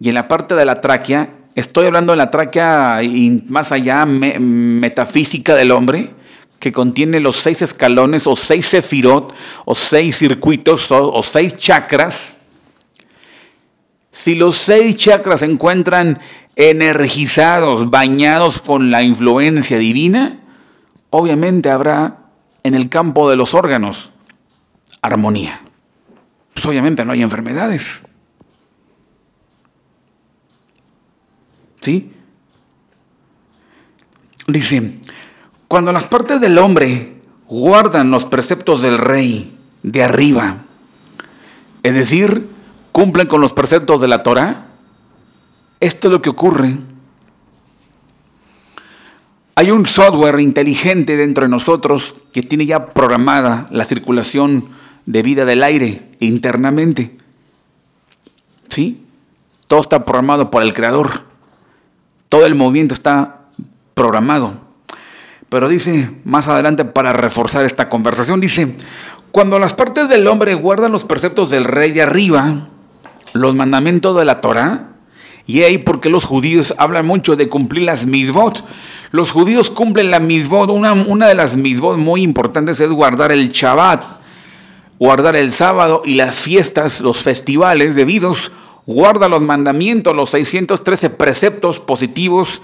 [0.00, 4.06] Y en la parte de la tráquea, estoy hablando de la tráquea y más allá
[4.06, 6.14] metafísica del hombre,
[6.58, 9.34] que contiene los seis escalones o seis sefirot
[9.66, 12.38] o seis circuitos o, seis chakras.
[14.10, 16.20] Si los seis chakras se encuentran
[16.56, 20.40] energizados, bañados con la influencia divina,
[21.10, 22.18] obviamente habrá
[22.62, 24.12] en el campo de los órganos
[25.02, 25.60] armonía
[26.54, 28.02] pues obviamente no hay enfermedades.
[34.46, 34.98] Dice,
[35.68, 40.64] cuando las partes del hombre guardan los preceptos del rey de arriba,
[41.82, 42.48] es decir,
[42.92, 44.66] cumplen con los preceptos de la Torah,
[45.80, 46.78] esto es lo que ocurre.
[49.56, 54.68] Hay un software inteligente dentro de nosotros que tiene ya programada la circulación
[55.06, 57.16] de vida del aire internamente.
[58.68, 59.02] ¿Sí?
[59.66, 61.33] Todo está programado por el Creador.
[62.34, 63.42] Todo el movimiento está
[63.94, 64.54] programado.
[65.48, 68.74] Pero dice más adelante para reforzar esta conversación, dice,
[69.30, 72.70] cuando las partes del hombre guardan los preceptos del rey de arriba,
[73.34, 74.88] los mandamientos de la Torah,
[75.46, 78.64] y ahí porque los judíos hablan mucho de cumplir las misbot.
[79.12, 80.70] Los judíos cumplen la misbot.
[80.70, 84.02] Una, una de las misbot muy importantes es guardar el Shabbat
[84.98, 88.52] guardar el sábado y las fiestas, los festivales debidos,
[88.86, 92.62] guarda los mandamientos, los 613 preceptos positivos,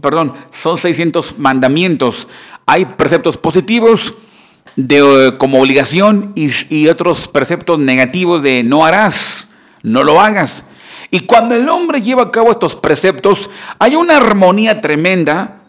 [0.00, 2.28] perdón, son 600 mandamientos.
[2.66, 4.14] Hay preceptos positivos
[4.76, 9.48] de, como obligación y otros preceptos negativos de no harás,
[9.82, 10.66] no lo hagas.
[11.10, 13.48] Y cuando el hombre lleva a cabo estos preceptos,
[13.78, 15.62] hay una armonía tremenda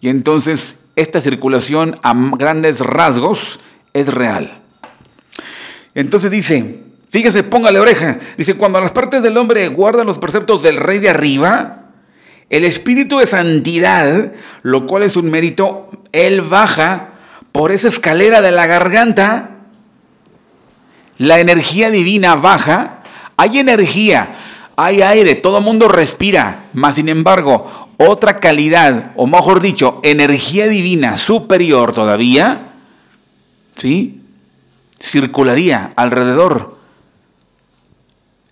[0.00, 3.60] y entonces esta circulación a grandes rasgos
[3.92, 4.60] es real.
[5.94, 6.83] Entonces dice,
[7.14, 11.10] fíjese, póngale oreja, dice, cuando las partes del hombre guardan los preceptos del rey de
[11.10, 11.84] arriba,
[12.50, 17.10] el espíritu de santidad, lo cual es un mérito, él baja
[17.52, 19.50] por esa escalera de la garganta,
[21.16, 23.04] la energía divina baja,
[23.36, 24.34] hay energía,
[24.74, 30.66] hay aire, todo el mundo respira, mas sin embargo, otra calidad, o mejor dicho, energía
[30.66, 32.72] divina superior todavía,
[33.76, 34.20] ¿sí?
[34.98, 36.73] Circularía alrededor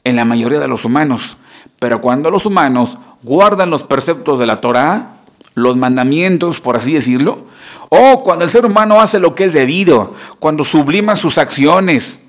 [0.04, 1.36] en la mayoría de los humanos.
[1.78, 5.16] Pero cuando los humanos guardan los preceptos de la Torah,
[5.54, 7.46] los mandamientos, por así decirlo,
[7.88, 12.22] o cuando el ser humano hace lo que es debido, cuando sublima sus acciones,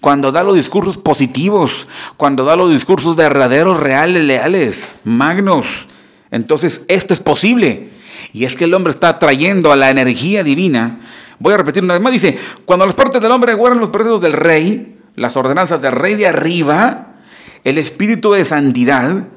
[0.00, 5.88] cuando da los discursos positivos, cuando da los discursos verdaderos, reales, leales, magnos,
[6.30, 7.90] entonces esto es posible.
[8.32, 10.98] Y es que el hombre está trayendo a la energía divina.
[11.38, 14.20] Voy a repetir una vez más, dice, cuando las partes del hombre guardan los preceptos
[14.20, 17.13] del rey, las ordenanzas del rey de arriba,
[17.64, 19.28] el espíritu de santidad,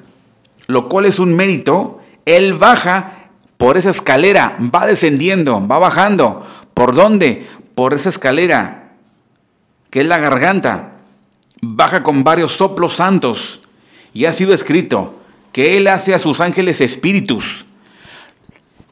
[0.68, 6.46] lo cual es un mérito, él baja por esa escalera, va descendiendo, va bajando.
[6.74, 7.48] ¿Por dónde?
[7.74, 8.92] Por esa escalera,
[9.90, 10.92] que es la garganta.
[11.62, 13.64] Baja con varios soplos santos.
[14.14, 15.16] Y ha sido escrito
[15.54, 17.66] que él hace a sus ángeles espíritus.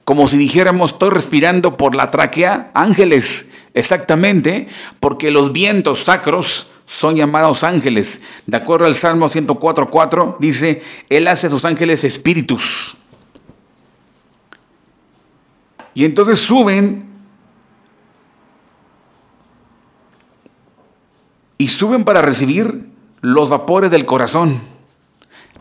[0.06, 4.68] Como si dijéramos, estoy respirando por la tráquea, ángeles, exactamente,
[5.00, 8.22] porque los vientos sacros son llamados ángeles.
[8.46, 12.98] De acuerdo al Salmo 104.4, dice, Él hace a sus ángeles espíritus.
[15.94, 17.06] Y entonces suben
[21.58, 22.90] y suben para recibir
[23.22, 24.60] los vapores del corazón.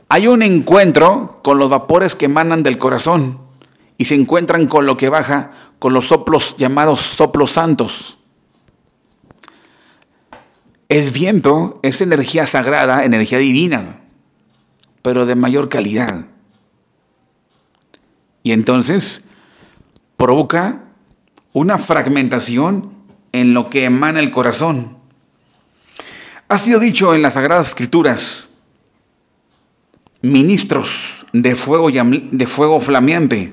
[0.08, 3.38] Hay un encuentro con los vapores que emanan del corazón
[3.96, 8.18] y se encuentran con lo que baja, con los soplos llamados soplos santos.
[10.88, 14.00] Es viento, es energía sagrada, energía divina,
[15.02, 16.26] pero de mayor calidad.
[18.42, 19.24] Y entonces
[20.16, 20.84] provoca
[21.52, 22.92] una fragmentación
[23.32, 24.98] en lo que emana el corazón.
[26.48, 28.50] Ha sido dicho en las Sagradas Escrituras,
[30.20, 33.52] ministros de fuego, de fuego flameante,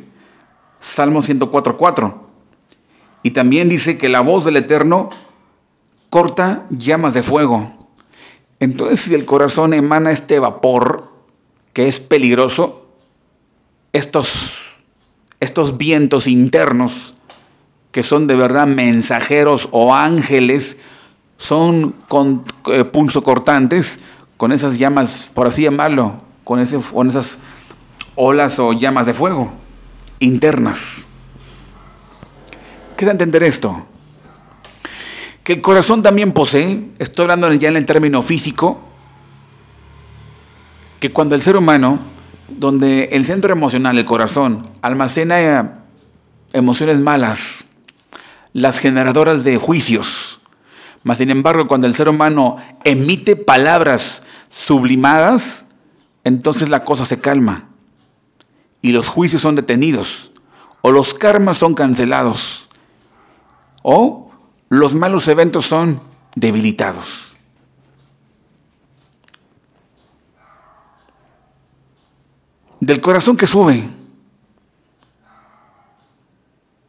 [0.79, 2.15] Salmo 104.4.
[3.23, 5.09] Y también dice que la voz del Eterno
[6.11, 7.71] corta llamas de fuego.
[8.59, 11.09] Entonces, si del corazón emana este vapor
[11.73, 12.85] que es peligroso,
[13.93, 14.77] estos,
[15.39, 17.15] estos vientos internos
[17.91, 20.77] que son de verdad mensajeros o ángeles,
[21.37, 22.85] son con, eh,
[23.23, 23.99] cortantes
[24.37, 27.39] con esas llamas, por así llamarlo, con, con esas
[28.15, 29.53] olas o llamas de fuego
[30.19, 31.05] internas.
[32.97, 33.87] ¿Qué da entender esto?
[35.43, 38.79] Que el corazón también posee, estoy hablando ya en el término físico,
[40.99, 41.99] que cuando el ser humano,
[42.47, 45.85] donde el centro emocional, el corazón, almacena
[46.53, 47.67] emociones malas,
[48.53, 50.41] las generadoras de juicios,
[51.03, 55.65] mas sin embargo cuando el ser humano emite palabras sublimadas,
[56.23, 57.69] entonces la cosa se calma
[58.81, 60.31] y los juicios son detenidos
[60.81, 62.69] o los karmas son cancelados
[63.81, 64.30] o
[64.71, 65.99] los malos eventos son
[66.33, 67.35] debilitados.
[72.79, 73.83] Del corazón que sube,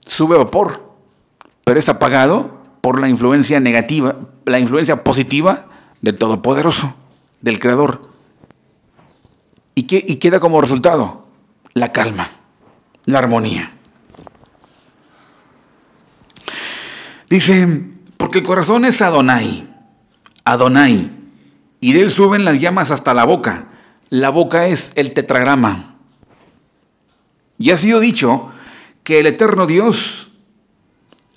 [0.06, 0.94] sube vapor,
[1.64, 4.14] pero es apagado por la influencia negativa,
[4.44, 5.66] la influencia positiva
[6.02, 6.94] del Todopoderoso,
[7.40, 8.10] del Creador.
[9.74, 11.26] ¿Y, qué, y queda como resultado?
[11.74, 12.28] La calma,
[13.06, 13.76] la armonía.
[17.32, 17.66] Dice,
[18.18, 19.66] porque el corazón es Adonai,
[20.44, 21.10] Adonai,
[21.80, 23.68] y de él suben las llamas hasta la boca.
[24.10, 25.96] La boca es el tetragrama.
[27.56, 28.50] Y ha sido dicho
[29.02, 30.32] que el eterno Dios,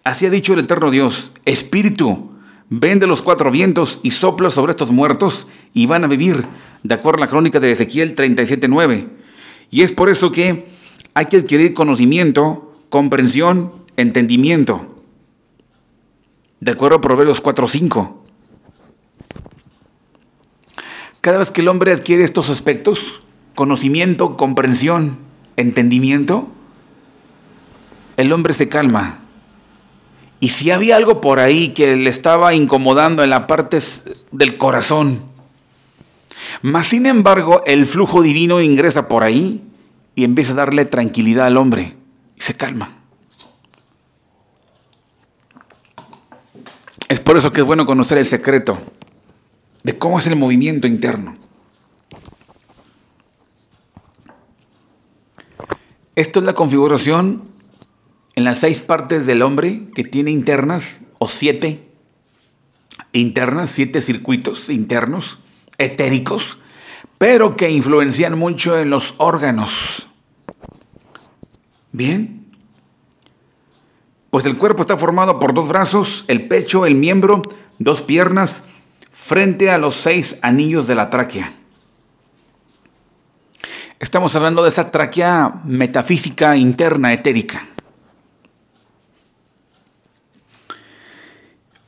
[0.03, 2.29] así ha dicho el eterno Dios, Espíritu,
[2.69, 6.45] ven de los cuatro vientos y sopla sobre estos muertos y van a vivir,
[6.83, 9.07] de acuerdo a la crónica de Ezequiel 37.9.
[9.71, 10.67] Y es por eso que
[11.13, 14.91] hay que adquirir conocimiento, comprensión, entendimiento
[16.59, 18.13] De acuerdo a Proverbios 4.5.
[21.21, 23.23] Cada vez que el hombre adquiere estos aspectos,
[23.55, 25.17] conocimiento, comprensión,
[25.57, 26.49] entendimiento,
[28.17, 29.21] el hombre se calma.
[30.39, 33.79] Y si había algo por ahí que le estaba incomodando en la parte
[34.31, 35.23] del corazón,
[36.61, 39.63] mas sin embargo el flujo divino ingresa por ahí
[40.13, 41.95] y empieza a darle tranquilidad al hombre
[42.35, 43.04] y se calma.
[47.07, 48.79] Es por eso que es bueno conocer el secreto
[49.83, 51.37] de cómo es el movimiento interno.
[56.15, 57.43] Esto es la configuración
[58.35, 61.87] en las seis partes del hombre que tiene internas, o siete
[63.13, 65.39] internas, siete circuitos internos,
[65.77, 66.59] etéricos,
[67.17, 70.09] pero que influencian mucho en los órganos.
[71.91, 72.34] Bien.
[74.35, 77.41] Pues el cuerpo está formado por dos brazos, el pecho, el miembro,
[77.79, 78.63] dos piernas,
[79.09, 81.53] frente a los seis anillos de la tráquea.
[83.97, 87.65] Estamos hablando de esa tráquea metafísica interna, etérica.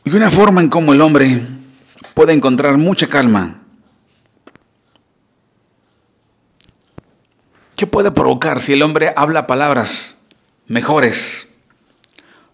[0.06, 1.42] Y una forma en cómo el hombre
[2.14, 3.60] puede encontrar mucha calma.
[7.76, 10.16] ¿Qué puede provocar si el hombre habla palabras
[10.68, 11.48] mejores?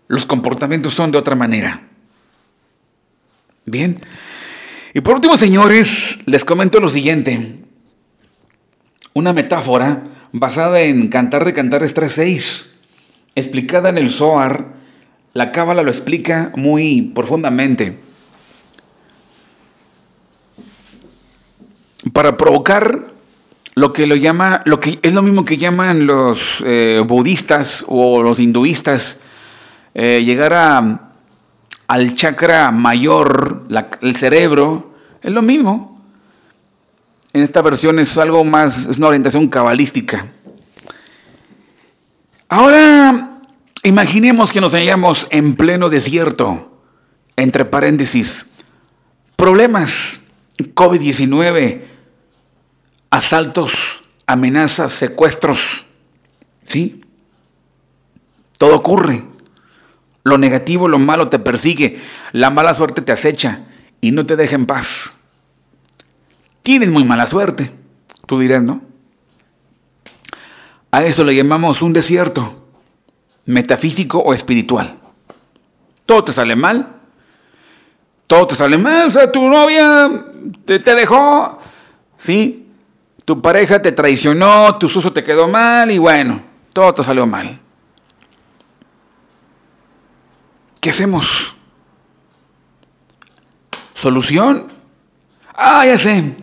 [0.08, 1.82] Los comportamientos son de otra manera.
[3.66, 3.99] Bien.
[4.93, 7.64] Y por último, señores, les comento lo siguiente.
[9.14, 12.68] Una metáfora basada en Cantar de Cantares 3.6,
[13.36, 14.74] explicada en el Zohar
[15.34, 17.97] la cábala lo explica muy profundamente.
[22.14, 23.08] Para provocar
[23.74, 28.22] lo que lo llama, lo que es lo mismo que llaman los eh, budistas o
[28.22, 29.22] los hinduistas,
[29.94, 31.12] eh, llegar a,
[31.88, 33.68] al chakra mayor,
[34.02, 36.02] el cerebro, es lo mismo.
[37.34, 40.28] En esta versión es algo más, es una orientación cabalística.
[42.48, 43.34] Ahora
[43.84, 46.72] Imaginemos que nos hallamos en pleno desierto,
[47.36, 48.46] entre paréntesis,
[49.36, 50.22] problemas,
[50.58, 51.84] COVID-19,
[53.10, 55.86] asaltos, amenazas, secuestros,
[56.64, 57.02] ¿sí?
[58.58, 59.26] Todo ocurre.
[60.24, 62.02] Lo negativo, lo malo te persigue,
[62.32, 63.60] la mala suerte te acecha
[64.02, 65.16] y no te deja en paz.
[66.62, 67.72] Tienes muy mala suerte,
[68.26, 68.82] tú dirás, ¿no?
[70.92, 72.68] A eso le llamamos un desierto
[73.46, 74.98] metafísico o espiritual.
[76.06, 76.88] Todo te sale mal.
[78.28, 79.08] Todo te sale mal.
[79.08, 80.10] O sea, tu novia
[80.66, 81.60] te, dejó.
[82.18, 82.68] ¿Sí?
[83.26, 86.42] Tu pareja te traicionó, tu suso te quedó mal y bueno,
[86.74, 87.60] todo te salió mal.
[90.84, 91.56] ¿Qué hacemos?
[93.94, 94.68] ¿Solución?
[95.56, 96.36] Ah, ya sé.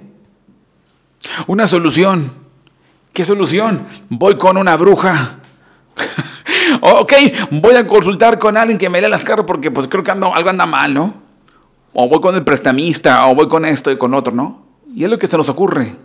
[1.47, 2.33] Una solución.
[3.13, 3.87] ¿Qué solución?
[4.09, 5.41] Voy con una bruja.
[6.81, 7.13] ok,
[7.51, 10.33] voy a consultar con alguien que me lea las cartas porque pues creo que algo
[10.33, 11.17] anda mal, ¿no?
[11.93, 14.65] O voy con el prestamista, o voy con esto y con otro, ¿no?
[14.95, 15.97] Y es lo que se nos ocurre.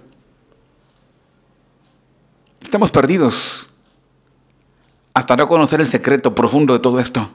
[2.62, 3.70] Estamos perdidos
[5.14, 7.30] hasta no conocer el secreto profundo de todo esto.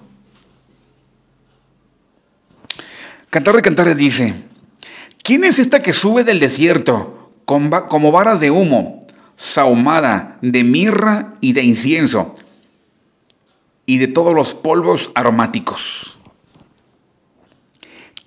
[3.31, 4.35] Cantar de Cantares dice,
[5.23, 11.53] ¿quién es esta que sube del desierto como varas de humo, sahumada de mirra y
[11.53, 12.35] de incienso?
[13.91, 16.21] y de todos los polvos aromáticos.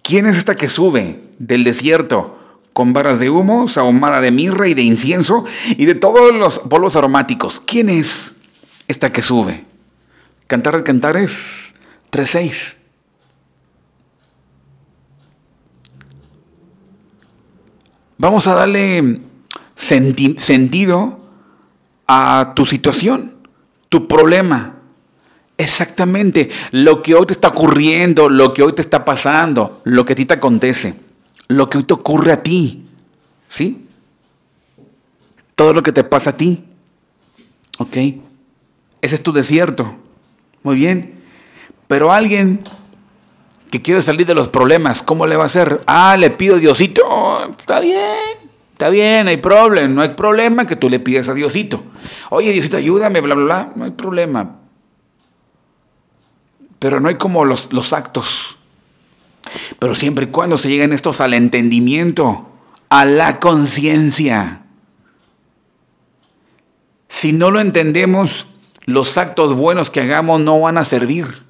[0.02, 2.38] ¿Quién es esta que sube del desierto
[2.74, 5.46] con varas de humo, sahumada de mirra y de incienso
[5.78, 7.62] y de todos los polvos aromáticos?
[7.62, 8.36] ¿Quién es
[8.90, 9.64] esta que sube?
[10.48, 11.76] Cantar de Cantares
[12.12, 12.83] 3.6.
[18.24, 19.20] Vamos a darle
[19.76, 21.20] sentido
[22.08, 23.34] a tu situación,
[23.90, 24.76] tu problema,
[25.58, 30.14] Exactamente, lo que hoy te está ocurriendo, lo que hoy te está pasando, lo que
[30.14, 30.96] a ti te acontece,
[31.50, 32.86] lo que hoy te ocurre a ti,
[33.50, 33.86] ¿sí?
[35.56, 36.64] Todo lo que te pasa a ti,
[37.78, 37.98] ¿ok?
[39.02, 39.96] Ese es tu desierto,
[40.64, 41.22] muy bien.
[41.88, 42.62] Pero alguien
[43.74, 45.82] que quiere salir de los problemas, ¿cómo le va a hacer?
[45.88, 48.40] Ah, le pido Diosito, está bien,
[48.72, 51.84] está bien, hay problema, no hay problema que tú le pidas a Diosito.
[52.30, 54.60] Oye, Diosito, ayúdame, bla, bla, bla, no hay problema
[56.84, 58.60] pero no hay como los, los actos.
[59.80, 62.50] Pero siempre y cuando se lleguen estos al entendimiento,
[62.90, 64.64] a la conciencia.
[67.08, 68.48] Si no lo entendemos,
[68.84, 71.43] los actos buenos que hagamos no van a servir.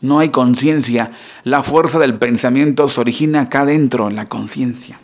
[0.00, 1.10] No hay conciencia.
[1.44, 5.00] La fuerza del pensamiento se origina acá dentro, en la conciencia.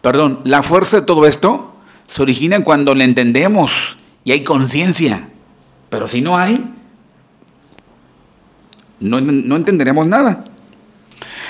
[0.00, 1.74] Perdón, la fuerza de todo esto
[2.06, 5.28] se origina cuando le entendemos y hay conciencia.
[5.88, 6.72] Pero si no hay,
[9.00, 10.44] no, no entenderemos nada.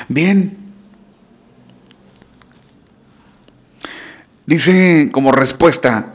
[0.08, 0.58] Bien.
[4.46, 6.14] Dice como respuesta,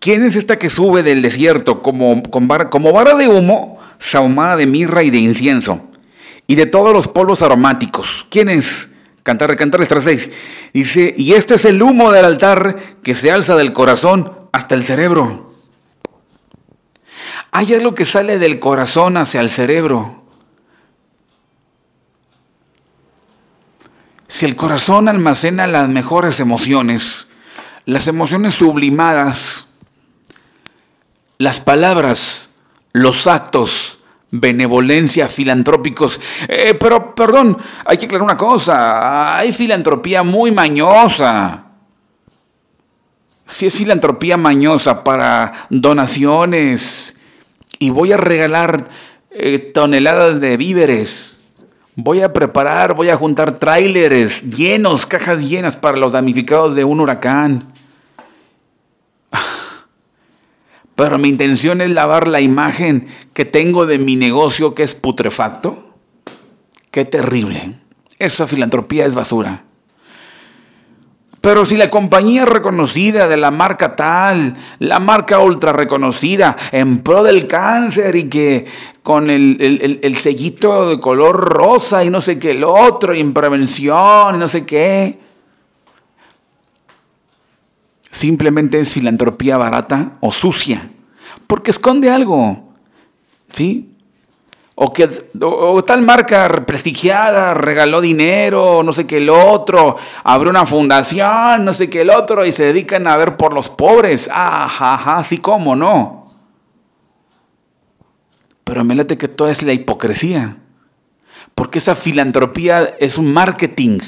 [0.00, 3.71] ¿quién es esta que sube del desierto como, como vara de humo,
[4.02, 5.88] sahumada de mirra y de incienso,
[6.46, 8.26] y de todos los polvos aromáticos?
[8.30, 8.90] ¿Quién es?
[9.22, 10.30] Cantar, cantar, 6.
[10.74, 14.82] Dice, y este es el humo del altar que se alza del corazón hasta el
[14.82, 15.54] cerebro.
[17.52, 20.24] Hay algo que sale del corazón hacia el cerebro.
[24.26, 27.28] Si el corazón almacena las mejores emociones,
[27.84, 29.68] las emociones sublimadas,
[31.38, 32.51] las palabras,
[32.92, 33.98] los actos,
[34.30, 36.20] benevolencia, filantrópicos.
[36.48, 41.64] Eh, pero, perdón, hay que aclarar una cosa, hay filantropía muy mañosa.
[43.44, 47.18] Si es filantropía mañosa para donaciones
[47.78, 48.88] y voy a regalar
[49.30, 51.32] eh, toneladas de víveres,
[51.94, 57.00] Voy a preparar, voy a juntar tráileres llenos, cajas llenas para los damnificados de un
[57.00, 57.70] huracán.
[60.96, 65.94] Pero mi intención es lavar la imagen que tengo de mi negocio que es putrefacto.
[66.90, 67.78] Qué terrible.
[68.18, 69.64] Esa filantropía es basura.
[71.42, 77.24] Pero si la compañía reconocida de la marca tal, la marca ultra reconocida en pro
[77.24, 78.66] del cáncer y que
[79.02, 83.34] con el, el, sellito de color rosa y no sé qué el otro y en
[83.34, 85.18] prevención y no sé qué.
[88.22, 90.92] Simplemente es filantropía barata o sucia,
[91.48, 92.72] porque esconde algo.
[93.50, 93.88] ¿Sí?
[94.76, 95.08] o que
[95.84, 101.90] tal marca prestigiada regaló dinero, no sé qué el otro, abrió una fundación, no sé
[101.90, 104.30] qué el otro, y se dedican a ver por los pobres.
[104.32, 106.30] Ajá, ajá, así como no.
[108.62, 110.58] Pero me late que todo es la hipocresía.
[111.56, 113.98] Porque esa filantropía es un marketing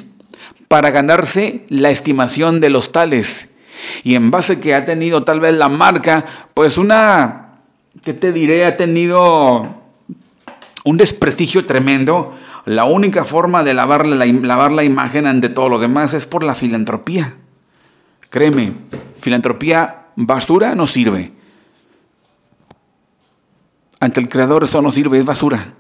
[0.69, 3.54] para ganarse la estimación de los tales.
[4.03, 6.25] Y en base que ha tenido tal vez la marca,
[6.55, 7.61] pues una,
[8.03, 8.67] ¿qué te diré?
[8.67, 9.83] Ha tenido
[10.85, 12.35] un desprestigio tremendo.
[12.67, 16.45] La única forma de lavar la, lavar la imagen ante todos los demás es por
[16.45, 17.35] la filantropía.
[18.31, 18.75] Créeme,
[19.19, 21.33] filantropía basura no sirve.
[24.01, 25.75] Ante el Creador eso no sirve, es basura.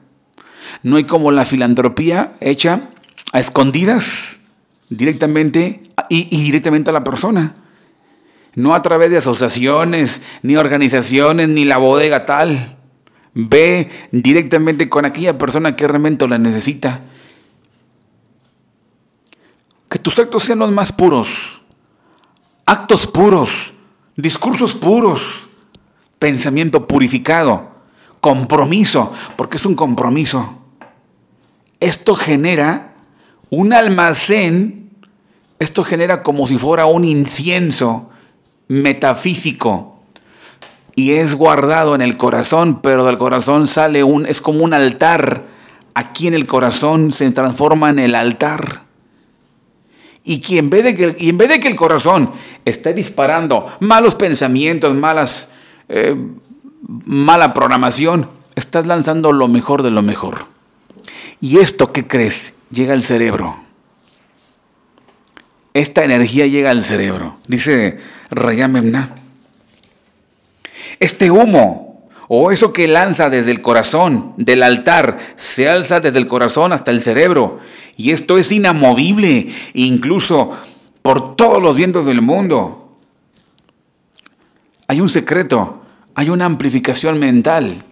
[0.82, 2.80] No hay como la filantropía hecha
[3.32, 4.40] a escondidas
[4.88, 7.55] directamente y, y directamente a la persona.
[8.55, 12.78] No a través de asociaciones, ni organizaciones, ni la bodega tal.
[13.34, 17.00] Ve directamente con aquella persona que realmente la necesita.
[19.88, 21.62] Que tus actos sean los más puros.
[22.64, 23.74] Actos puros.
[24.16, 25.50] Discursos puros.
[26.20, 27.72] Pensamiento purificado.
[28.20, 29.12] Compromiso.
[29.36, 30.59] Porque es un compromiso.
[31.80, 32.94] Esto genera
[33.50, 34.90] un almacén.
[35.59, 38.11] Esto genera como si fuera un incienso
[38.68, 39.94] metafísico
[40.96, 45.42] y es guardado en el corazón, pero del corazón sale un, es como un altar.
[45.94, 48.82] Aquí en el corazón se transforma en el altar.
[50.22, 52.32] Y, que en, vez de que, y en vez de que el corazón
[52.64, 55.50] esté disparando malos pensamientos, malas,
[55.88, 56.16] eh,
[57.04, 60.46] mala programación, estás lanzando lo mejor de lo mejor.
[61.40, 62.54] ¿Y esto qué crees?
[62.70, 63.56] Llega al cerebro.
[65.74, 67.36] Esta energía llega al cerebro.
[67.46, 67.98] Dice
[68.30, 69.16] Rayamemna
[71.00, 76.26] este humo o eso que lanza desde el corazón, del altar, se alza desde el
[76.26, 77.58] corazón hasta el cerebro.
[77.96, 80.52] Y esto es inamovible, incluso
[81.02, 82.96] por todos los vientos del mundo.
[84.88, 85.82] Hay un secreto,
[86.14, 87.84] hay una amplificación mental.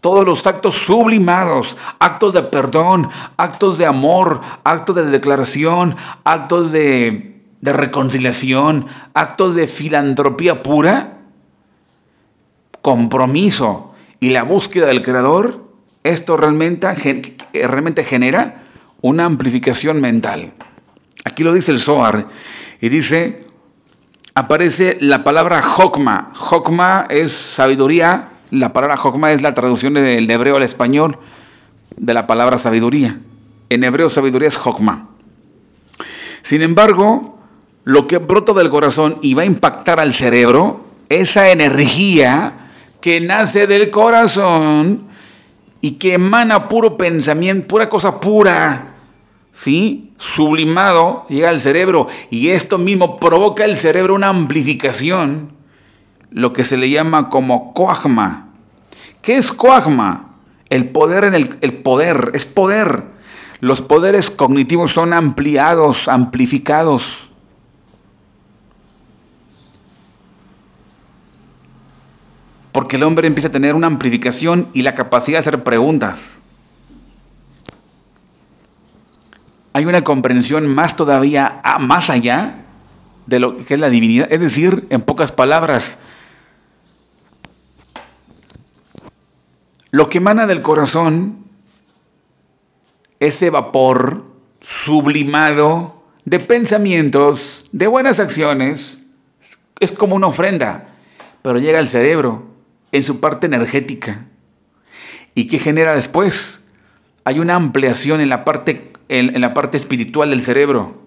[0.00, 7.42] Todos los actos sublimados, actos de perdón, actos de amor, actos de declaración, actos de,
[7.62, 11.18] reconciliación, actos de filantropía pura,
[12.80, 15.66] compromiso y la búsqueda del creador,
[16.04, 16.86] esto realmente,
[17.52, 18.62] realmente genera
[19.00, 20.54] una amplificación mental.
[21.24, 22.28] Aquí lo dice el Zohar
[22.80, 23.44] y dice,
[24.34, 26.32] aparece la palabra Jokma.
[26.36, 31.18] Jokma es sabiduría, la palabra Jokma es la traducción del hebreo al español
[31.96, 33.18] de la palabra sabiduría.
[33.68, 35.08] En hebreo sabiduría es Jokma.
[36.42, 37.38] Sin embargo,
[37.84, 42.70] lo que brota del corazón y va a impactar al cerebro, esa energía
[43.00, 45.08] que nace del corazón
[45.80, 48.94] y que emana puro pensamiento, pura cosa pura,
[49.52, 50.12] ¿sí?
[50.18, 55.52] Sublimado, llega al cerebro y esto mismo provoca el cerebro una amplificación,
[56.30, 58.48] lo que se le llama como coagma.
[59.22, 60.36] ¿Qué es coagma?
[60.68, 63.04] El poder en el, el poder, es poder.
[63.60, 67.30] Los poderes cognitivos son ampliados, amplificados.
[72.72, 76.42] Porque el hombre empieza a tener una amplificación y la capacidad de hacer preguntas.
[79.72, 82.64] Hay una comprensión más todavía, ah, más allá
[83.26, 84.28] de lo que es la divinidad.
[84.30, 85.98] Es decir, en pocas palabras,
[89.90, 91.44] lo que emana del corazón,
[93.20, 94.24] ese vapor
[94.60, 99.06] sublimado de pensamientos, de buenas acciones,
[99.80, 100.88] es como una ofrenda,
[101.42, 102.46] pero llega al cerebro
[102.92, 104.26] en su parte energética.
[105.34, 106.64] ¿Y qué genera después?
[107.24, 111.00] Hay una ampliación en la parte, en, la parte espiritual del cerebro,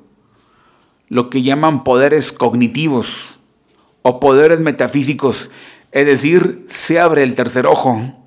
[1.08, 3.42] lo que llaman poderes cognitivos
[4.02, 5.52] o poderes metafísicos,
[5.92, 8.21] es decir, se abre el tercer ojo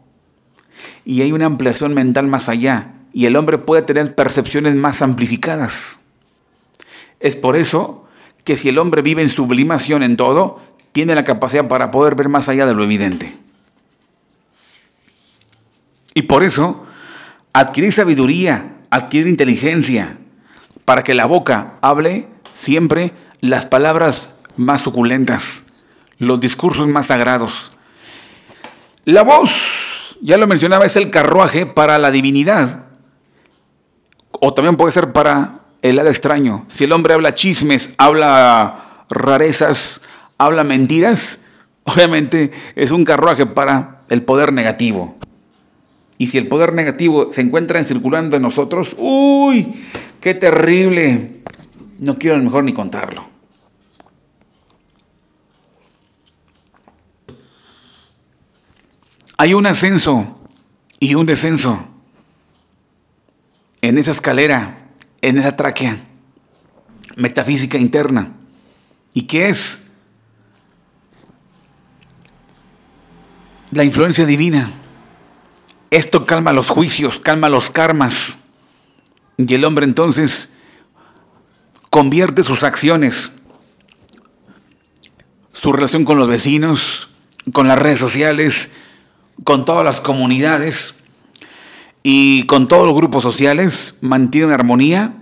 [1.04, 6.00] y hay una ampliación mental más allá y el hombre puede tener percepciones más amplificadas.
[7.20, 8.06] Es por eso
[8.44, 10.60] que si el hombre vive en sublimación en todo,
[10.92, 13.36] tiene la capacidad para poder ver más allá de lo evidente.
[16.14, 16.86] Y por eso,
[17.52, 20.18] adquirir sabiduría, adquirir inteligencia,
[20.84, 25.64] para que la boca hable siempre las palabras más suculentas,
[26.18, 27.72] los discursos más sagrados.
[29.04, 29.83] La voz,
[30.24, 32.86] ya lo mencionaba, es el carruaje para la divinidad.
[34.30, 36.64] O también puede ser para el lado extraño.
[36.68, 40.00] Si el hombre habla chismes, habla rarezas,
[40.38, 41.40] habla mentiras,
[41.84, 45.14] obviamente es un carruaje para el poder negativo.
[46.16, 49.74] Y si el poder negativo se encuentra circulando en nosotros, uy,
[50.22, 51.42] qué terrible.
[51.98, 53.33] No quiero mejor ni contarlo.
[59.36, 60.38] Hay un ascenso
[61.00, 61.88] y un descenso
[63.80, 64.88] en esa escalera,
[65.20, 65.98] en esa tráquea
[67.16, 68.32] metafísica interna.
[69.12, 69.90] ¿Y qué es?
[73.70, 74.70] La influencia divina.
[75.90, 78.38] Esto calma los juicios, calma los karmas.
[79.36, 80.52] Y el hombre entonces
[81.90, 83.32] convierte sus acciones,
[85.52, 87.10] su relación con los vecinos,
[87.52, 88.70] con las redes sociales,
[89.42, 90.96] con todas las comunidades
[92.02, 95.14] y con todos los grupos sociales, mantiene armonía.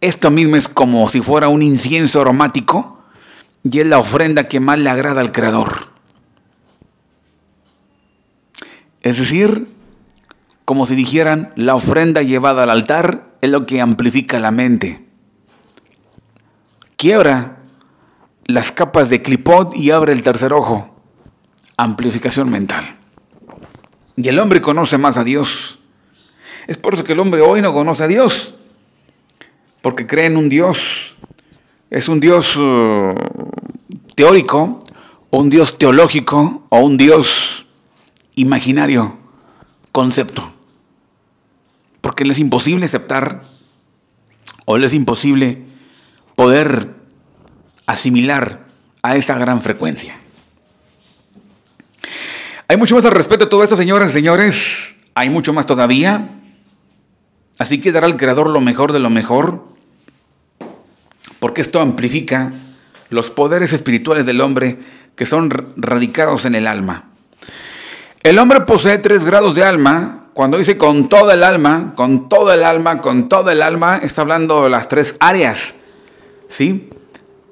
[0.00, 2.98] Esto mismo es como si fuera un incienso aromático
[3.62, 5.92] y es la ofrenda que más le agrada al Creador.
[9.02, 9.68] Es decir,
[10.64, 15.06] como si dijeran, la ofrenda llevada al altar es lo que amplifica la mente.
[16.96, 17.58] Quiebra
[18.44, 21.00] las capas de clipot y abre el tercer ojo.
[21.76, 22.97] Amplificación mental.
[24.18, 25.78] Y el hombre conoce más a Dios.
[26.66, 28.54] Es por eso que el hombre hoy no conoce a Dios.
[29.80, 31.16] Porque cree en un Dios.
[31.88, 33.14] Es un Dios uh,
[34.14, 34.80] teórico,
[35.30, 37.66] o un Dios teológico, o un Dios
[38.34, 39.16] imaginario,
[39.92, 40.52] concepto
[42.08, 43.42] porque le es imposible aceptar
[44.64, 45.62] o le es imposible
[46.36, 46.94] poder
[47.86, 48.66] asimilar
[49.02, 50.16] a esa gran frecuencia.
[52.70, 54.94] Hay mucho más al respecto de todo esto, señoras y señores.
[55.14, 56.28] Hay mucho más todavía.
[57.58, 59.64] Así que dará al Creador lo mejor de lo mejor,
[61.38, 62.52] porque esto amplifica
[63.08, 64.78] los poderes espirituales del hombre
[65.16, 67.04] que son radicados en el alma.
[68.22, 72.52] El hombre posee tres grados de alma cuando dice con toda el alma, con todo
[72.52, 75.74] el alma, con todo el alma, está hablando de las tres áreas.
[76.50, 76.90] ¿Sí?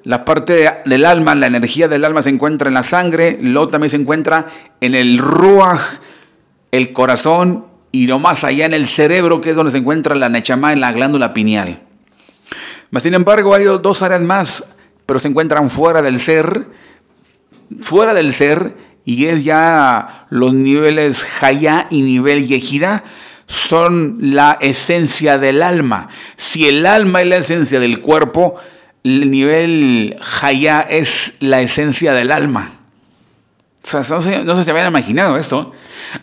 [0.07, 3.91] La parte del alma, la energía del alma se encuentra en la sangre, luego también
[3.91, 4.47] se encuentra
[4.81, 5.81] en el ruach,
[6.71, 10.29] el corazón y lo más allá en el cerebro, que es donde se encuentra la
[10.29, 11.81] nechama en la glándula pineal.
[13.01, 14.77] sin embargo, hay dos áreas más,
[15.07, 16.69] pero se encuentran fuera del ser,
[17.81, 23.03] fuera del ser, y es ya los niveles Jaya y nivel Yejida
[23.47, 26.11] son la esencia del alma.
[26.37, 28.57] Si el alma es la esencia del cuerpo,
[29.07, 32.73] el nivel Jaya es la esencia del alma.
[33.85, 35.73] O sea, no se, habían imaginado esto.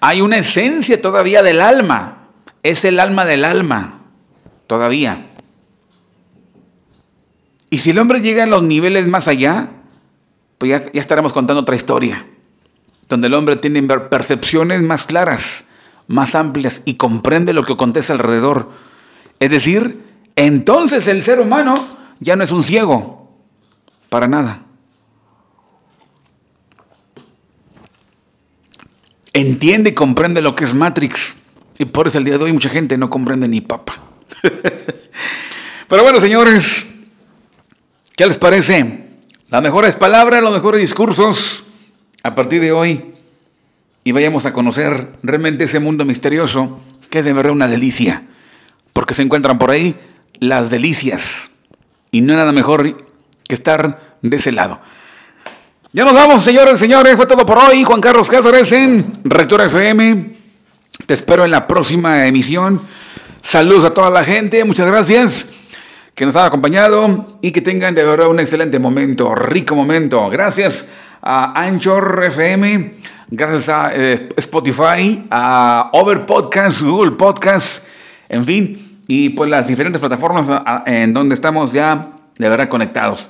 [0.02, 2.28] Hay una esencia todavía del alma.
[2.62, 4.02] Es el alma del alma.
[4.68, 5.28] Todavía.
[7.70, 9.70] Y si el hombre llega a los niveles más allá,
[10.58, 12.26] pues ya, ya estaremos contando otra historia
[13.08, 15.66] donde el hombre tiene percepciones más claras,
[16.08, 18.72] más amplias y comprende lo que acontece alrededor.
[19.40, 20.04] Es decir,
[20.36, 23.30] entonces el ser humano ya no es un ciego,
[24.09, 24.63] para nada.
[29.34, 31.36] Entiende y comprende lo que es Matrix.
[31.78, 33.95] Y por eso el día de hoy mucha gente no comprende ni papa.
[35.88, 36.86] Pero bueno, señores,
[38.15, 39.05] ¿qué les parece?
[39.49, 41.65] Las mejores palabras, los mejores discursos
[42.21, 43.15] a partir de hoy.
[44.05, 48.24] Y vayamos a conocer realmente ese mundo misterioso que es de verdad una delicia.
[48.93, 49.95] Porque se encuentran por ahí
[50.39, 51.53] las delicias.
[52.14, 52.95] Y no hay nada mejor
[53.47, 54.80] que estar de ese lado.
[55.93, 57.16] Ya nos vamos, señores, señores.
[57.16, 57.84] Fue todo por hoy.
[57.84, 60.36] Juan Carlos Cáceres en Rector FM.
[61.07, 62.80] Te espero en la próxima emisión.
[63.41, 64.64] Saludos a toda la gente.
[64.64, 65.47] Muchas gracias
[66.14, 70.30] que nos han acompañado y que tengan de verdad un excelente momento, rico momento.
[70.30, 70.88] Gracias
[71.20, 72.93] a Anchor FM,
[73.32, 77.84] gracias a eh, Spotify, a Over Podcast, Google Podcast,
[78.30, 80.47] en fin, y pues las diferentes plataformas
[80.86, 83.30] en donde estamos ya de verdad conectados.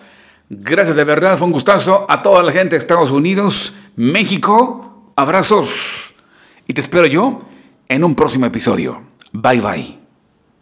[0.49, 5.11] Gracias de verdad, fue un gustazo a toda la gente de Estados Unidos, México.
[5.15, 6.15] Abrazos.
[6.67, 7.39] Y te espero yo
[7.87, 9.01] en un próximo episodio.
[9.31, 10.02] Bye bye.